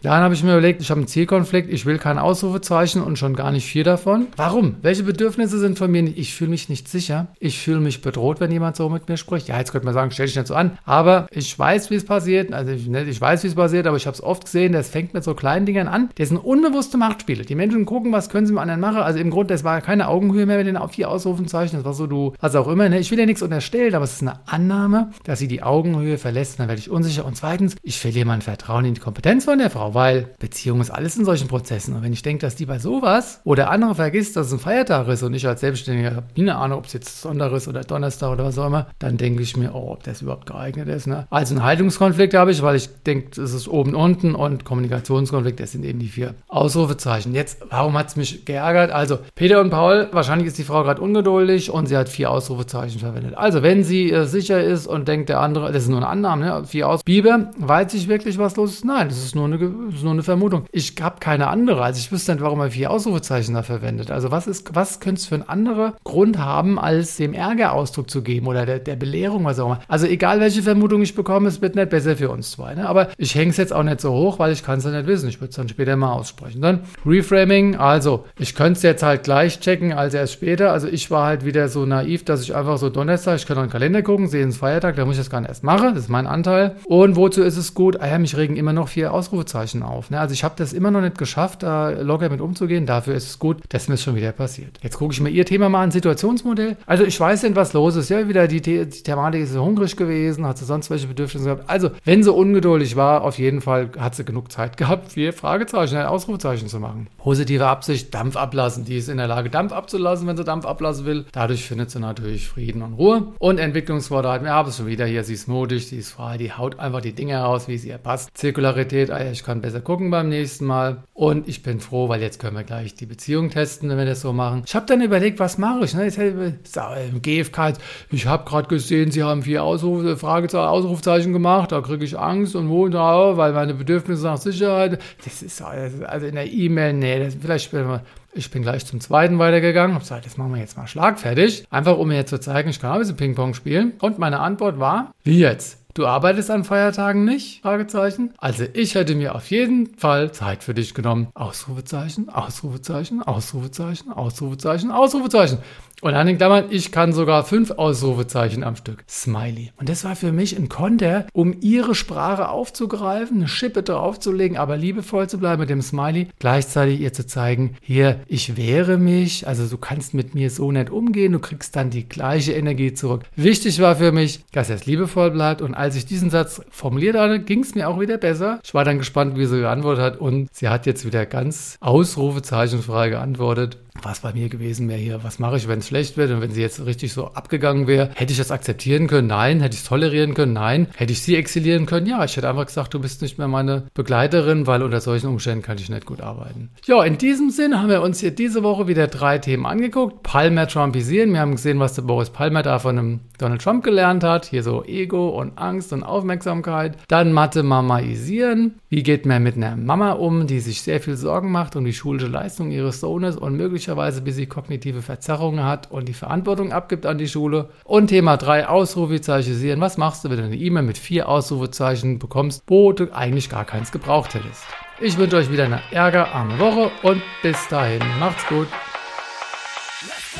dann 0.03 0.21
habe 0.21 0.33
ich 0.33 0.43
mir 0.43 0.51
überlegt, 0.51 0.81
ich 0.81 0.89
habe 0.89 0.99
einen 0.99 1.07
Zielkonflikt, 1.07 1.71
ich 1.71 1.85
will 1.85 1.97
kein 1.97 2.17
Ausrufezeichen 2.17 3.01
und 3.01 3.17
schon 3.17 3.35
gar 3.35 3.51
nicht 3.51 3.65
vier 3.65 3.85
davon. 3.85 4.27
Warum? 4.35 4.75
Welche 4.81 5.03
Bedürfnisse 5.03 5.59
sind 5.59 5.77
von 5.77 5.89
mir 5.89 6.03
nicht? 6.03 6.17
Ich 6.17 6.33
fühle 6.33 6.49
mich 6.49 6.67
nicht 6.67 6.89
sicher. 6.89 7.27
Ich 7.39 7.59
fühle 7.59 7.79
mich 7.79 8.01
bedroht, 8.01 8.41
wenn 8.41 8.51
jemand 8.51 8.75
so 8.75 8.89
mit 8.89 9.07
mir 9.07 9.15
spricht. 9.15 9.47
Ja, 9.47 9.57
jetzt 9.57 9.71
könnte 9.71 9.85
man 9.85 9.93
sagen, 9.93 10.11
stell 10.11 10.25
dich 10.25 10.35
nicht 10.35 10.47
so 10.47 10.55
an. 10.55 10.77
Aber 10.83 11.27
ich 11.31 11.57
weiß, 11.57 11.89
wie 11.89 11.95
es 11.95 12.03
passiert. 12.03 12.51
Also 12.51 12.71
ich, 12.71 12.87
ne, 12.87 13.03
ich 13.03 13.19
weiß, 13.19 13.43
wie 13.43 13.47
es 13.47 13.55
passiert, 13.55 13.87
aber 13.87 13.95
ich 13.95 14.05
habe 14.05 14.15
es 14.15 14.21
oft 14.21 14.43
gesehen, 14.43 14.73
das 14.73 14.89
fängt 14.89 15.13
mit 15.13 15.23
so 15.23 15.35
kleinen 15.35 15.65
Dingern 15.65 15.87
an. 15.87 16.09
Das 16.15 16.27
sind 16.27 16.37
unbewusste 16.37 16.97
Machtspiele. 16.97 17.45
Die 17.45 17.55
Menschen 17.55 17.85
gucken, 17.85 18.11
was 18.11 18.29
können 18.29 18.45
sie 18.45 18.53
mit 18.53 18.61
anderen 18.61 18.81
machen. 18.81 18.97
Also 18.97 19.19
im 19.19 19.29
Grunde, 19.29 19.53
das 19.53 19.63
war 19.63 19.79
keine 19.79 20.09
Augenhöhe 20.09 20.45
mehr 20.45 20.57
mit 20.57 20.67
den 20.67 20.77
vier 20.89 21.09
Ausrufezeichen. 21.09 21.77
Das 21.77 21.85
war 21.85 21.93
so, 21.93 22.07
du, 22.07 22.33
was 22.41 22.55
auch 22.55 22.67
immer. 22.67 22.89
Ne? 22.89 22.99
Ich 22.99 23.09
will 23.09 23.19
ja 23.19 23.25
nichts 23.25 23.41
unterstellen, 23.41 23.95
aber 23.95 24.03
es 24.03 24.13
ist 24.13 24.21
eine 24.21 24.39
Annahme, 24.47 25.11
dass 25.23 25.39
sie 25.39 25.47
die 25.47 25.63
Augenhöhe 25.63 26.17
verlässt. 26.17 26.59
Dann 26.59 26.67
werde 26.67 26.79
ich 26.79 26.89
unsicher. 26.89 27.25
Und 27.25 27.37
zweitens, 27.37 27.77
ich 27.81 27.99
verliere 27.99 28.25
mein 28.25 28.41
Vertrauen 28.41 28.83
in 28.83 28.95
die 28.95 29.01
Kompetenz 29.01 29.45
von 29.45 29.59
der 29.59 29.69
Frau 29.69 29.92
weil 29.93 30.29
Beziehung 30.39 30.81
ist 30.81 30.89
alles 30.89 31.17
in 31.17 31.25
solchen 31.25 31.47
Prozessen. 31.47 31.95
Und 31.95 32.03
wenn 32.03 32.13
ich 32.13 32.21
denke, 32.21 32.41
dass 32.41 32.55
die 32.55 32.65
bei 32.65 32.79
sowas 32.79 33.41
oder 33.43 33.69
andere 33.69 33.95
vergisst, 33.95 34.35
dass 34.35 34.47
es 34.47 34.53
ein 34.53 34.59
Feiertag 34.59 35.07
ist 35.07 35.23
und 35.23 35.33
ich 35.33 35.47
als 35.47 35.61
Selbstständiger 35.61 36.15
habe 36.15 36.27
keine 36.35 36.55
Ahnung, 36.55 36.79
ob 36.79 36.85
es 36.85 36.93
jetzt 36.93 37.21
Sonntag 37.21 37.51
ist 37.53 37.67
oder 37.67 37.81
Donnerstag 37.81 38.31
oder 38.31 38.45
was 38.45 38.57
auch 38.57 38.67
immer, 38.67 38.87
dann 38.99 39.17
denke 39.17 39.41
ich 39.41 39.55
mir, 39.57 39.73
oh, 39.73 39.91
ob 39.91 40.03
das 40.03 40.21
überhaupt 40.21 40.45
geeignet 40.45 40.87
ist. 40.87 41.07
Ne? 41.07 41.27
Also 41.29 41.55
einen 41.55 41.63
Haltungskonflikt 41.63 42.33
habe 42.33 42.51
ich, 42.51 42.61
weil 42.61 42.75
ich 42.75 42.89
denke, 43.05 43.41
es 43.41 43.53
ist 43.53 43.67
oben, 43.67 43.95
unten 43.95 44.35
und 44.35 44.65
Kommunikationskonflikt, 44.65 45.59
das 45.59 45.71
sind 45.71 45.85
eben 45.85 45.99
die 45.99 46.07
vier 46.07 46.35
Ausrufezeichen. 46.47 47.33
Jetzt, 47.33 47.59
warum 47.69 47.97
hat 47.97 48.09
es 48.09 48.15
mich 48.15 48.45
geärgert? 48.45 48.91
Also, 48.91 49.19
Peter 49.35 49.61
und 49.61 49.69
Paul, 49.69 50.09
wahrscheinlich 50.11 50.47
ist 50.47 50.57
die 50.57 50.63
Frau 50.63 50.83
gerade 50.83 51.01
ungeduldig 51.01 51.71
und 51.71 51.87
sie 51.87 51.97
hat 51.97 52.09
vier 52.09 52.31
Ausrufezeichen 52.31 52.99
verwendet. 52.99 53.35
Also, 53.35 53.63
wenn 53.63 53.83
sie 53.83 54.11
äh, 54.11 54.25
sicher 54.25 54.61
ist 54.63 54.87
und 54.87 55.07
denkt, 55.07 55.29
der 55.29 55.39
andere, 55.39 55.71
das 55.71 55.83
ist 55.83 55.89
nur 55.89 55.97
eine 55.97 56.07
Annahme, 56.07 56.45
ne? 56.45 56.63
vier 56.65 56.89
Aus. 56.89 57.03
Biber, 57.03 57.51
weiß 57.57 57.93
ich 57.93 58.07
wirklich, 58.07 58.37
was 58.37 58.55
los 58.55 58.73
ist? 58.73 58.85
Nein, 58.85 59.09
das 59.09 59.17
ist 59.17 59.35
nur 59.35 59.45
eine, 59.45 59.57
ist 59.89 60.03
nur 60.03 60.13
eine 60.13 60.23
Vermutung. 60.23 60.65
Ich 60.71 60.95
habe 61.01 61.19
keine 61.19 61.47
andere. 61.47 61.83
Also 61.83 61.99
ich 61.99 62.11
wüsste 62.11 62.33
nicht, 62.33 62.43
warum 62.43 62.59
er 62.59 62.71
vier 62.71 62.91
Ausrufezeichen 62.91 63.53
da 63.55 63.63
verwendet. 63.63 64.11
Also 64.11 64.31
was 64.31 64.47
ist, 64.47 64.75
was 64.75 64.99
könnte 64.99 65.19
es 65.19 65.25
für 65.25 65.35
einen 65.35 65.47
anderen 65.47 65.93
Grund 66.03 66.37
haben, 66.37 66.79
als 66.79 67.17
dem 67.17 67.33
Ärger 67.33 67.73
Ausdruck 67.73 68.09
zu 68.09 68.21
geben 68.21 68.47
oder 68.47 68.65
der, 68.65 68.79
der 68.79 68.95
Belehrung, 68.95 69.45
was 69.45 69.59
auch 69.59 69.67
immer. 69.67 69.79
Also 69.87 70.07
egal, 70.07 70.39
welche 70.39 70.61
Vermutung 70.61 71.01
ich 71.01 71.15
bekomme, 71.15 71.47
es 71.47 71.61
wird 71.61 71.75
nicht 71.75 71.89
besser 71.89 72.15
für 72.15 72.29
uns 72.29 72.51
zwei. 72.51 72.75
Ne? 72.75 72.87
Aber 72.87 73.09
ich 73.17 73.35
hänge 73.35 73.51
es 73.51 73.57
jetzt 73.57 73.73
auch 73.73 73.83
nicht 73.83 74.01
so 74.01 74.11
hoch, 74.11 74.39
weil 74.39 74.51
ich 74.51 74.63
kann 74.63 74.79
es 74.79 74.85
ja 74.85 74.91
nicht 74.91 75.07
wissen. 75.07 75.29
Ich 75.29 75.39
würde 75.39 75.49
es 75.49 75.55
dann 75.55 75.69
später 75.69 75.95
mal 75.95 76.13
aussprechen. 76.13 76.61
Dann 76.61 76.81
Reframing. 77.05 77.75
Also 77.75 78.25
ich 78.37 78.55
könnte 78.55 78.77
es 78.77 78.83
jetzt 78.83 79.03
halt 79.03 79.23
gleich 79.23 79.59
checken 79.59 79.93
als 79.93 80.13
erst 80.13 80.33
später. 80.33 80.71
Also 80.71 80.87
ich 80.87 81.11
war 81.11 81.27
halt 81.27 81.45
wieder 81.45 81.69
so 81.69 81.85
naiv, 81.85 82.25
dass 82.25 82.41
ich 82.41 82.55
einfach 82.55 82.77
so 82.77 82.89
Donnerstag, 82.89 83.37
ich 83.37 83.45
kann 83.45 83.57
auf 83.57 83.65
den 83.65 83.71
Kalender 83.71 84.01
gucken, 84.01 84.27
sehe 84.27 84.45
es 84.45 84.57
Feiertag, 84.57 84.95
da 84.95 85.05
muss 85.05 85.15
ich 85.15 85.21
das 85.21 85.29
gar 85.29 85.41
nicht 85.41 85.49
erst 85.49 85.63
machen. 85.63 85.93
Das 85.95 86.03
ist 86.03 86.09
mein 86.09 86.27
Anteil. 86.27 86.75
Und 86.85 87.15
wozu 87.15 87.41
ist 87.41 87.57
es 87.57 87.73
gut? 87.73 87.99
Ah 87.99 88.07
ja, 88.07 88.17
mich 88.19 88.37
regen 88.37 88.55
immer 88.55 88.73
noch 88.73 88.87
vier 88.87 89.13
Ausrufezeichen 89.13 89.72
auf. 89.81 90.11
Ne? 90.11 90.19
Also 90.19 90.33
ich 90.33 90.43
habe 90.43 90.55
das 90.57 90.73
immer 90.73 90.91
noch 90.91 91.01
nicht 91.01 91.17
geschafft, 91.17 91.63
da 91.63 91.89
locker 91.89 92.29
mit 92.29 92.41
umzugehen. 92.41 92.85
Dafür 92.85 93.15
ist 93.15 93.27
es 93.27 93.39
gut, 93.39 93.61
dass 93.69 93.87
mir 93.87 93.95
es 93.95 94.03
schon 94.03 94.15
wieder 94.15 94.31
passiert. 94.31 94.77
Jetzt 94.83 94.97
gucke 94.97 95.13
ich 95.13 95.21
mir 95.21 95.29
Ihr 95.29 95.45
Thema 95.45 95.69
mal 95.69 95.83
an, 95.83 95.91
Situationsmodell. 95.91 96.77
Also 96.85 97.03
ich 97.03 97.19
weiß 97.19 97.43
nicht, 97.43 97.55
was 97.55 97.73
los 97.73 97.95
ist. 97.95 98.09
Ja, 98.09 98.27
wieder 98.27 98.47
die, 98.47 98.61
die 98.61 98.85
Thematik 98.85 99.41
ist 99.41 99.57
hungrig 99.57 99.97
gewesen, 99.97 100.45
hat 100.45 100.57
sie 100.57 100.65
sonst 100.65 100.89
welche 100.89 101.07
Bedürfnisse 101.07 101.45
gehabt. 101.45 101.69
Also, 101.69 101.89
wenn 102.03 102.23
sie 102.23 102.31
ungeduldig 102.31 102.95
war, 102.95 103.23
auf 103.23 103.39
jeden 103.39 103.61
Fall 103.61 103.89
hat 103.97 104.15
sie 104.15 104.25
genug 104.25 104.51
Zeit 104.51 104.77
gehabt, 104.77 105.13
vier 105.13 105.33
Fragezeichen, 105.33 105.97
ein 105.97 106.05
Ausrufezeichen 106.05 106.67
zu 106.67 106.79
machen. 106.79 107.07
Positive 107.17 107.65
Absicht, 107.65 108.13
Dampf 108.13 108.35
ablassen. 108.35 108.85
Die 108.85 108.97
ist 108.97 109.09
in 109.09 109.17
der 109.17 109.27
Lage, 109.27 109.49
Dampf 109.49 109.71
abzulassen, 109.71 110.27
wenn 110.27 110.37
sie 110.37 110.43
Dampf 110.43 110.65
ablassen 110.65 111.05
will. 111.05 111.25
Dadurch 111.31 111.65
findet 111.65 111.91
sie 111.91 111.99
natürlich 111.99 112.47
Frieden 112.47 112.81
und 112.81 112.93
Ruhe. 112.93 113.27
Und 113.39 113.59
Entwicklungsvorderheit, 113.59 114.43
wir 114.43 114.51
haben 114.51 114.69
es 114.69 114.77
schon 114.77 114.87
wieder 114.87 115.05
hier. 115.05 115.23
Sie 115.23 115.33
ist 115.33 115.47
mutig, 115.47 115.87
sie 115.87 115.97
ist 115.97 116.11
frei, 116.11 116.37
die 116.37 116.51
haut 116.51 116.79
einfach 116.79 117.01
die 117.01 117.13
Dinge 117.13 117.39
raus, 117.39 117.67
wie 117.67 117.75
es 117.75 117.85
ihr 117.85 117.97
passt. 117.97 118.29
Zirkularität, 118.37 119.11
ah 119.11 119.31
ich 119.31 119.43
kann 119.43 119.61
besser 119.63 119.79
gucken 119.79 120.11
beim 120.11 120.29
nächsten 120.29 120.65
Mal. 120.65 121.03
Und 121.13 121.47
ich 121.47 121.63
bin 121.63 121.79
froh, 121.79 122.09
weil 122.09 122.21
jetzt 122.21 122.39
können 122.39 122.55
wir 122.55 122.63
gleich 122.63 122.95
die 122.95 123.05
Beziehung 123.05 123.49
testen, 123.49 123.89
wenn 123.89 123.97
wir 123.97 124.05
das 124.05 124.21
so 124.21 124.33
machen. 124.33 124.63
Ich 124.65 124.75
habe 124.75 124.85
dann 124.85 125.01
überlegt, 125.01 125.39
was 125.39 125.57
mache 125.57 125.85
ich? 125.85 125.93
Ne? 125.93 126.03
Jetzt 126.03 126.17
im 126.17 127.21
GFK, 127.21 127.73
ich 128.11 128.27
habe 128.27 128.47
gerade 128.47 128.67
gesehen, 128.67 129.09
Sie 129.09 129.23
haben 129.23 129.41
vier 129.43 129.63
Ausruf, 129.63 130.19
Fragezeichen, 130.19 130.67
Ausrufzeichen 130.67 131.31
gemacht, 131.31 131.71
da 131.71 131.79
kriege 131.81 132.03
ich 132.03 132.19
Angst 132.19 132.55
und 132.55 132.69
wo 132.69 132.89
da, 132.89 133.37
weil 133.37 133.53
meine 133.53 133.73
Bedürfnisse 133.73 134.25
nach 134.25 134.37
Sicherheit. 134.37 134.99
Das 135.23 135.41
ist 135.41 135.61
also 135.61 136.25
in 136.25 136.35
der 136.35 136.51
E-Mail, 136.51 136.93
nee, 136.93 137.23
das, 137.23 137.35
vielleicht 137.35 137.65
spielen 137.65 137.87
wir. 137.87 138.01
Ich 138.35 138.51
bin 138.51 138.63
gleich 138.63 138.85
zum 138.85 138.99
zweiten 138.99 139.37
weitergegangen, 139.39 139.93
habe 139.93 140.03
gesagt, 140.03 140.25
das 140.25 140.37
machen 140.37 140.55
wir 140.55 140.59
jetzt 140.59 140.75
mal 140.75 140.87
schlagfertig. 140.87 141.65
Einfach 141.69 141.97
um 141.97 142.07
mir 142.07 142.15
jetzt 142.15 142.31
zu 142.31 142.39
zeigen, 142.39 142.69
ich 142.69 142.81
kann 142.81 142.91
ein 142.91 142.99
bisschen 142.99 143.15
Ping-Pong 143.15 143.53
spielen. 143.53 143.93
Und 144.01 144.19
meine 144.19 144.39
Antwort 144.39 144.79
war, 144.79 145.13
wie 145.23 145.39
jetzt? 145.39 145.82
Du 145.95 146.07
arbeitest 146.07 146.49
an 146.49 146.63
Feiertagen 146.63 147.23
nicht? 147.23 147.61
Fragezeichen. 147.61 148.33
Also 148.39 148.65
ich 148.73 148.95
hätte 148.95 149.13
mir 149.13 149.35
auf 149.35 149.51
jeden 149.51 149.95
Fall 149.95 150.31
Zeit 150.31 150.63
für 150.63 150.73
dich 150.73 150.95
genommen. 150.95 151.27
Ausrufezeichen, 151.35 152.29
Ausrufezeichen, 152.29 153.21
Ausrufezeichen, 153.21 154.11
Ausrufezeichen, 154.11 154.89
Ausrufezeichen. 154.89 155.59
Und 156.03 156.15
an 156.15 156.27
den 156.27 156.35
Klammern, 156.35 156.65
ich 156.69 156.91
kann 156.91 157.13
sogar 157.13 157.45
fünf 157.45 157.71
Ausrufezeichen 157.71 158.65
am 158.65 158.75
Stück. 158.75 159.05
Smiley. 159.07 159.71
Und 159.77 159.87
das 159.87 160.03
war 160.03 160.17
für 160.17 160.33
mich 160.33 160.57
ein 160.57 160.67
Konter, 160.67 161.27
um 161.31 161.55
ihre 161.61 161.95
Sprache 161.95 162.49
aufzugreifen, 162.49 163.37
eine 163.37 163.47
Schippe 163.47 163.83
draufzulegen, 163.83 164.57
aber 164.57 164.75
liebevoll 164.75 165.29
zu 165.29 165.37
bleiben 165.37 165.61
mit 165.61 165.69
dem 165.69 165.81
Smiley. 165.81 166.27
Gleichzeitig 166.39 166.99
ihr 166.99 167.13
zu 167.13 167.25
zeigen, 167.25 167.77
hier, 167.81 168.19
ich 168.27 168.57
wehre 168.57 168.97
mich, 168.97 169.47
also 169.47 169.65
du 169.65 169.77
kannst 169.77 170.13
mit 170.13 170.35
mir 170.35 170.49
so 170.49 170.73
nicht 170.73 170.89
umgehen, 170.89 171.31
du 171.31 171.39
kriegst 171.39 171.73
dann 171.77 171.89
die 171.89 172.09
gleiche 172.09 172.51
Energie 172.51 172.93
zurück. 172.93 173.21
Wichtig 173.37 173.79
war 173.79 173.95
für 173.95 174.11
mich, 174.11 174.43
dass 174.51 174.69
er 174.69 174.75
es 174.75 174.85
liebevoll 174.85 175.31
bleibt. 175.31 175.61
Und 175.61 175.73
als 175.73 175.95
ich 175.95 176.05
diesen 176.05 176.29
Satz 176.29 176.61
formuliert 176.69 177.15
hatte, 177.15 177.39
ging 177.39 177.61
es 177.61 177.75
mir 177.75 177.87
auch 177.87 178.01
wieder 178.01 178.17
besser. 178.17 178.59
Ich 178.65 178.73
war 178.73 178.83
dann 178.83 178.97
gespannt, 178.97 179.37
wie 179.37 179.45
sie 179.45 179.61
geantwortet 179.61 180.03
hat. 180.03 180.17
Und 180.17 180.53
sie 180.53 180.67
hat 180.67 180.85
jetzt 180.85 181.05
wieder 181.05 181.25
ganz 181.25 181.77
ausrufezeichenfrei 181.79 183.07
geantwortet 183.07 183.77
was 184.01 184.21
bei 184.21 184.33
mir 184.33 184.49
gewesen 184.49 184.89
wäre 184.89 184.99
hier, 184.99 185.23
was 185.23 185.37
mache 185.37 185.57
ich, 185.57 185.67
wenn 185.67 185.79
es 185.79 185.87
schlecht 185.87 186.17
wird 186.17 186.31
und 186.31 186.41
wenn 186.41 186.51
sie 186.51 186.61
jetzt 186.61 186.83
richtig 186.85 187.13
so 187.13 187.27
abgegangen 187.27 187.85
wäre, 187.87 188.09
hätte 188.15 188.31
ich 188.31 188.39
das 188.39 188.51
akzeptieren 188.51 189.07
können? 189.07 189.27
Nein. 189.27 189.61
Hätte 189.61 189.75
ich 189.75 189.81
es 189.81 189.87
tolerieren 189.87 190.33
können? 190.33 190.53
Nein. 190.53 190.87
Hätte 190.95 191.13
ich 191.13 191.21
sie 191.21 191.35
exilieren 191.35 191.85
können? 191.85 192.07
Ja. 192.07 192.23
Ich 192.23 192.35
hätte 192.35 192.49
einfach 192.49 192.65
gesagt, 192.65 192.93
du 192.93 192.99
bist 192.99 193.21
nicht 193.21 193.37
mehr 193.37 193.47
meine 193.47 193.83
Begleiterin, 193.93 194.65
weil 194.65 194.81
unter 194.81 194.99
solchen 194.99 195.27
Umständen 195.27 195.63
kann 195.63 195.77
ich 195.77 195.89
nicht 195.89 196.05
gut 196.05 196.21
arbeiten. 196.21 196.71
Ja, 196.85 197.03
in 197.03 197.17
diesem 197.17 197.51
Sinn 197.51 197.79
haben 197.79 197.89
wir 197.89 198.01
uns 198.01 198.19
hier 198.19 198.31
diese 198.31 198.63
Woche 198.63 198.87
wieder 198.87 199.07
drei 199.07 199.37
Themen 199.37 199.65
angeguckt. 199.65 200.23
Palmer 200.23 200.67
Trumpisieren. 200.67 201.31
Wir 201.31 201.39
haben 201.39 201.55
gesehen, 201.55 201.79
was 201.79 201.93
der 201.93 202.01
Boris 202.01 202.31
Palmer 202.31 202.63
da 202.63 202.79
von 202.79 202.97
einem 202.97 203.19
Donald 203.37 203.61
Trump 203.61 203.83
gelernt 203.83 204.23
hat. 204.23 204.45
Hier 204.47 204.63
so 204.63 204.83
Ego 204.83 205.29
und 205.29 205.57
Angst 205.57 205.93
und 205.93 206.03
Aufmerksamkeit. 206.03 206.97
Dann 207.07 207.31
Mathe 207.31 207.61
Mamaisieren. 207.61 208.79
Wie 208.89 209.03
geht 209.03 209.25
man 209.25 209.43
mit 209.43 209.55
einer 209.55 209.75
Mama 209.75 210.13
um, 210.13 210.47
die 210.47 210.59
sich 210.59 210.81
sehr 210.81 210.99
viel 210.99 211.15
Sorgen 211.15 211.51
macht 211.51 211.75
um 211.75 211.85
die 211.85 211.93
schulische 211.93 212.27
Leistung 212.27 212.71
ihres 212.71 212.99
Sohnes 212.99 213.37
und 213.37 213.55
möglicherweise 213.55 213.82
möglicherweise 213.83 214.21
bis 214.21 214.35
sie 214.35 214.45
kognitive 214.45 215.01
Verzerrungen 215.01 215.65
hat 215.65 215.91
und 215.91 216.07
die 216.07 216.13
Verantwortung 216.13 216.71
abgibt 216.71 217.05
an 217.05 217.17
die 217.17 217.27
Schule. 217.27 217.69
Und 217.83 218.07
Thema 218.07 218.37
3, 218.37 218.67
Ausrufezeichen. 218.67 219.81
Was 219.81 219.97
machst 219.97 220.23
du, 220.23 220.29
wenn 220.29 220.37
du 220.37 220.43
eine 220.43 220.55
E-Mail 220.55 220.83
mit 220.83 220.97
vier 220.97 221.27
Ausrufezeichen 221.27 222.17
bekommst, 222.17 222.63
wo 222.67 222.93
du 222.93 223.13
eigentlich 223.13 223.49
gar 223.49 223.65
keins 223.65 223.91
gebraucht 223.91 224.35
hättest? 224.35 224.63
Ich 225.01 225.17
wünsche 225.17 225.35
euch 225.35 225.51
wieder 225.51 225.65
eine 225.65 225.81
ärgerarme 225.91 226.59
Woche 226.59 226.91
und 227.01 227.21
bis 227.41 227.57
dahin. 227.67 228.01
Macht's 228.19 228.45
gut. 228.47 228.67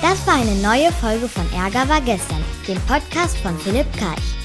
Das 0.02 0.26
war 0.26 0.36
eine 0.36 0.56
neue 0.62 0.92
Folge 0.94 1.28
von 1.28 1.46
Ärger 1.54 1.88
war 1.90 2.02
gestern, 2.02 2.44
dem 2.68 2.80
Podcast 2.88 3.38
von 3.40 3.58
Philipp 3.58 3.92
Karch. 3.98 4.36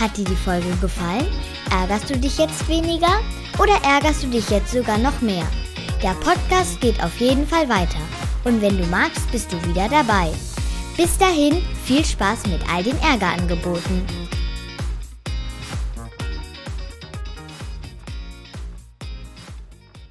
Hat 0.00 0.16
dir 0.16 0.24
die 0.24 0.36
Folge 0.36 0.68
gefallen? 0.80 1.26
Ärgerst 1.70 2.10
du 2.10 2.16
dich 2.16 2.38
jetzt 2.38 2.68
weniger 2.68 3.20
oder 3.58 3.74
ärgerst 3.84 4.24
du 4.24 4.28
dich 4.28 4.48
jetzt 4.50 4.72
sogar 4.72 4.98
noch 4.98 5.20
mehr? 5.20 5.46
Der 6.02 6.14
Podcast 6.24 6.80
geht 6.80 7.02
auf 7.02 7.16
jeden 7.18 7.46
Fall 7.46 7.68
weiter 7.68 7.98
und 8.44 8.60
wenn 8.62 8.78
du 8.78 8.86
magst, 8.86 9.30
bist 9.30 9.52
du 9.52 9.56
wieder 9.68 9.88
dabei. 9.88 10.30
Bis 10.96 11.16
dahin, 11.18 11.62
viel 11.84 12.04
Spaß 12.04 12.46
mit 12.46 12.60
all 12.68 12.82
den 12.82 12.98
Ärgerangeboten. 12.98 14.02